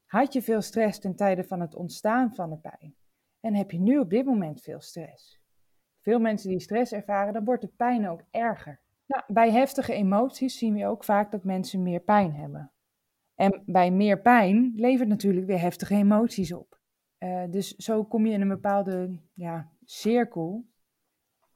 Had 0.05 0.33
je 0.33 0.43
veel 0.43 0.61
stress 0.61 0.99
ten 0.99 1.17
tijde 1.17 1.45
van 1.45 1.61
het 1.61 1.75
ontstaan 1.75 2.35
van 2.35 2.51
de 2.51 2.59
pijn? 2.59 2.95
En 3.43 3.55
heb 3.55 3.71
je 3.71 3.81
nu 3.81 3.99
op 3.99 4.11
dit 4.11 4.25
moment 4.25 4.61
veel 4.61 4.81
stress? 4.81 5.41
Veel 6.01 6.19
mensen 6.19 6.51
die 6.51 6.61
stress 6.61 6.93
ervaren, 6.93 7.33
dan 7.33 7.45
wordt 7.45 7.63
de 7.63 7.73
pijn 7.77 8.09
ook 8.09 8.23
erger. 8.31 8.81
Nou, 9.07 9.23
bij 9.27 9.51
heftige 9.51 9.93
emoties 9.93 10.59
zien 10.59 10.75
we 10.75 10.87
ook 10.87 11.05
vaak 11.05 11.31
dat 11.31 11.45
mensen 11.45 11.83
meer 11.83 12.01
pijn 12.01 12.35
hebben. 12.35 12.73
En 13.35 13.63
bij 13.67 13.91
meer 13.91 14.21
pijn 14.21 14.73
levert 14.77 15.09
natuurlijk 15.09 15.47
weer 15.47 15.61
heftige 15.61 15.95
emoties 15.95 16.53
op. 16.53 16.81
Uh, 17.19 17.45
dus 17.51 17.75
zo 17.75 18.05
kom 18.05 18.27
je 18.27 18.33
in 18.33 18.41
een 18.41 18.49
bepaalde 18.49 19.19
ja, 19.35 19.73
cirkel. 19.85 20.67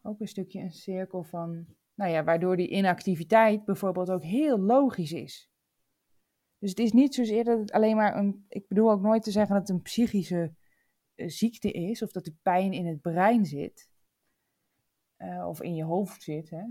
Ook 0.03 0.20
een 0.20 0.29
stukje 0.29 0.61
een 0.61 0.72
cirkel 0.72 1.22
van, 1.22 1.66
nou 1.94 2.11
ja, 2.11 2.25
waardoor 2.25 2.57
die 2.57 2.68
inactiviteit 2.68 3.64
bijvoorbeeld 3.64 4.11
ook 4.11 4.22
heel 4.22 4.59
logisch 4.59 5.12
is. 5.12 5.51
Dus 6.59 6.70
het 6.70 6.79
is 6.79 6.92
niet 6.92 7.14
zozeer 7.14 7.44
dat 7.44 7.59
het 7.59 7.72
alleen 7.72 7.96
maar 7.96 8.16
een. 8.16 8.44
Ik 8.49 8.68
bedoel 8.68 8.90
ook 8.90 9.01
nooit 9.01 9.22
te 9.22 9.31
zeggen 9.31 9.55
dat 9.55 9.68
het 9.68 9.77
een 9.77 9.83
psychische 9.83 10.55
ziekte 11.16 11.70
is 11.70 12.02
of 12.02 12.12
dat 12.12 12.24
de 12.24 12.35
pijn 12.42 12.72
in 12.72 12.87
het 12.87 13.00
brein 13.00 13.46
zit. 13.46 13.88
Uh, 15.18 15.46
of 15.48 15.62
in 15.62 15.74
je 15.74 15.85
hoofd 15.85 16.22
zit, 16.22 16.50
hè, 16.50 16.64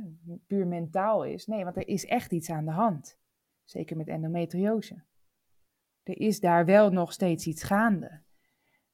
puur 0.48 0.68
mentaal 0.68 1.24
is. 1.24 1.46
Nee, 1.46 1.64
want 1.64 1.76
er 1.76 1.88
is 1.88 2.06
echt 2.06 2.32
iets 2.32 2.50
aan 2.50 2.66
de 2.66 2.72
hand. 2.72 3.18
Zeker 3.64 3.98
met 3.98 4.08
endometriose. 4.08 5.04
Er 6.04 6.20
is 6.20 6.40
daar 6.40 6.66
wel 6.66 6.90
nog 6.90 7.14
steeds 7.14 7.48
iets 7.48 7.64
gaande. 7.64 8.22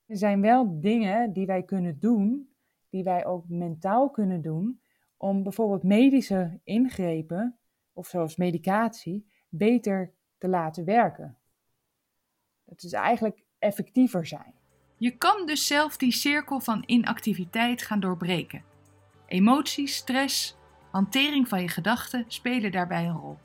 Er 0.05 0.17
zijn 0.17 0.41
wel 0.41 0.79
dingen 0.79 1.33
die 1.33 1.45
wij 1.45 1.63
kunnen 1.63 1.99
doen, 1.99 2.53
die 2.89 3.03
wij 3.03 3.25
ook 3.25 3.49
mentaal 3.49 4.09
kunnen 4.09 4.41
doen, 4.41 4.81
om 5.17 5.43
bijvoorbeeld 5.43 5.83
medische 5.83 6.59
ingrepen, 6.63 7.59
of 7.93 8.07
zoals 8.07 8.35
medicatie, 8.35 9.31
beter 9.49 10.13
te 10.37 10.47
laten 10.47 10.85
werken. 10.85 11.37
Dat 12.63 12.83
is 12.83 12.93
eigenlijk 12.93 13.43
effectiever 13.59 14.25
zijn. 14.25 14.53
Je 15.01 15.11
kan 15.11 15.45
dus 15.45 15.67
zelf 15.67 15.97
die 15.97 16.11
cirkel 16.11 16.59
van 16.59 16.83
inactiviteit 16.85 17.81
gaan 17.81 17.99
doorbreken. 17.99 18.63
Emoties, 19.27 19.95
stress, 19.95 20.55
hantering 20.91 21.47
van 21.47 21.61
je 21.61 21.67
gedachten 21.67 22.25
spelen 22.27 22.71
daarbij 22.71 23.05
een 23.05 23.17
rol. 23.17 23.37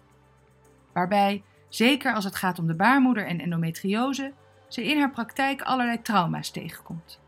Waarbij, 0.93 1.43
zeker 1.69 2.15
als 2.15 2.25
het 2.25 2.37
gaat 2.37 2.59
om 2.59 2.67
de 2.67 2.75
baarmoeder 2.75 3.27
en 3.27 3.41
endometriose, 3.41 4.33
ze 4.69 4.85
in 4.85 4.99
haar 4.99 5.11
praktijk 5.11 5.63
allerlei 5.63 6.03
trauma's 6.03 6.51
tegenkomt. 6.51 7.21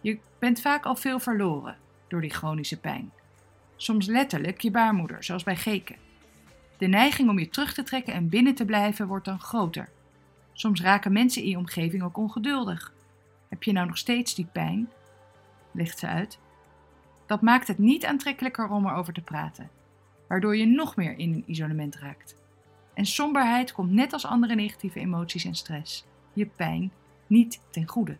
Je 0.00 0.18
bent 0.38 0.60
vaak 0.60 0.84
al 0.84 0.96
veel 0.96 1.18
verloren 1.18 1.76
door 2.08 2.20
die 2.20 2.34
chronische 2.34 2.80
pijn. 2.80 3.12
Soms 3.76 4.06
letterlijk 4.06 4.60
je 4.60 4.70
baarmoeder, 4.70 5.24
zoals 5.24 5.42
bij 5.42 5.56
Geken. 5.56 5.96
De 6.78 6.86
neiging 6.86 7.28
om 7.28 7.38
je 7.38 7.48
terug 7.48 7.74
te 7.74 7.82
trekken 7.82 8.12
en 8.12 8.28
binnen 8.28 8.54
te 8.54 8.64
blijven 8.64 9.06
wordt 9.06 9.24
dan 9.24 9.40
groter. 9.40 9.88
Soms 10.52 10.80
raken 10.80 11.12
mensen 11.12 11.42
in 11.42 11.48
je 11.48 11.58
omgeving 11.58 12.02
ook 12.02 12.16
ongeduldig. 12.16 12.94
Heb 13.48 13.62
je 13.62 13.72
nou 13.72 13.86
nog 13.86 13.98
steeds 13.98 14.34
die 14.34 14.48
pijn? 14.52 14.88
Legt 15.70 15.98
ze 15.98 16.06
uit. 16.06 16.38
Dat 17.26 17.40
maakt 17.40 17.68
het 17.68 17.78
niet 17.78 18.04
aantrekkelijker 18.04 18.68
om 18.68 18.86
erover 18.86 19.12
te 19.12 19.20
praten, 19.20 19.70
waardoor 20.28 20.56
je 20.56 20.66
nog 20.66 20.96
meer 20.96 21.18
in 21.18 21.32
een 21.32 21.44
isolement 21.46 21.96
raakt. 21.96 22.36
En 22.94 23.06
somberheid 23.06 23.72
komt 23.72 23.90
net 23.90 24.12
als 24.12 24.26
andere 24.26 24.54
negatieve 24.54 25.00
emoties 25.00 25.44
en 25.44 25.54
stress 25.54 26.06
je 26.36 26.46
pijn 26.46 26.92
niet 27.26 27.60
ten 27.70 27.88
goede. 27.88 28.16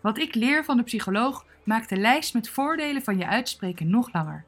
Wat 0.00 0.18
ik 0.18 0.34
leer 0.34 0.64
van 0.64 0.76
de 0.76 0.82
psycholoog 0.82 1.46
maakt 1.64 1.88
de 1.88 1.96
lijst 1.96 2.34
met 2.34 2.48
voordelen 2.48 3.02
van 3.02 3.18
je 3.18 3.26
uitspreken 3.26 3.90
nog 3.90 4.12
langer. 4.12 4.44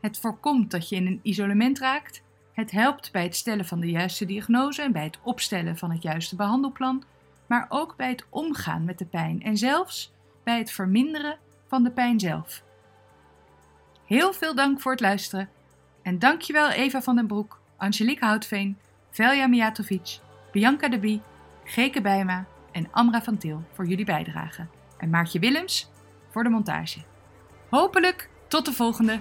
Het 0.00 0.18
voorkomt 0.18 0.70
dat 0.70 0.88
je 0.88 0.96
in 0.96 1.06
een 1.06 1.20
isolement 1.22 1.78
raakt. 1.78 2.22
Het 2.52 2.70
helpt 2.70 3.12
bij 3.12 3.22
het 3.22 3.36
stellen 3.36 3.64
van 3.64 3.80
de 3.80 3.90
juiste 3.90 4.24
diagnose 4.24 4.82
en 4.82 4.92
bij 4.92 5.04
het 5.04 5.18
opstellen 5.22 5.76
van 5.76 5.90
het 5.90 6.02
juiste 6.02 6.36
behandelplan, 6.36 7.04
maar 7.46 7.66
ook 7.68 7.96
bij 7.96 8.08
het 8.08 8.26
omgaan 8.30 8.84
met 8.84 8.98
de 8.98 9.06
pijn 9.06 9.42
en 9.42 9.56
zelfs 9.56 10.12
bij 10.44 10.58
het 10.58 10.70
verminderen 10.70 11.38
van 11.66 11.82
de 11.82 11.90
pijn 11.90 12.20
zelf. 12.20 12.62
Heel 14.04 14.32
veel 14.32 14.54
dank 14.54 14.80
voor 14.80 14.92
het 14.92 15.00
luisteren 15.00 15.48
en 16.02 16.18
dankjewel 16.18 16.70
Eva 16.70 17.02
van 17.02 17.16
den 17.16 17.26
Broek, 17.26 17.60
Angelique 17.76 18.26
Houtveen, 18.26 18.78
Velja 19.10 19.46
Mijatovic 19.46 20.18
Bianca 20.52 20.88
de 20.88 20.98
Bie, 20.98 21.22
Geke 21.64 22.00
Bijma 22.00 22.46
en 22.72 22.88
Amra 22.90 23.22
van 23.22 23.36
Til 23.36 23.62
voor 23.72 23.86
jullie 23.86 24.04
bijdrage. 24.04 24.66
En 24.98 25.10
Maartje 25.10 25.38
Willems 25.38 25.90
voor 26.30 26.42
de 26.42 26.48
montage. 26.48 27.00
Hopelijk 27.70 28.30
tot 28.48 28.64
de 28.64 28.72
volgende! 28.72 29.20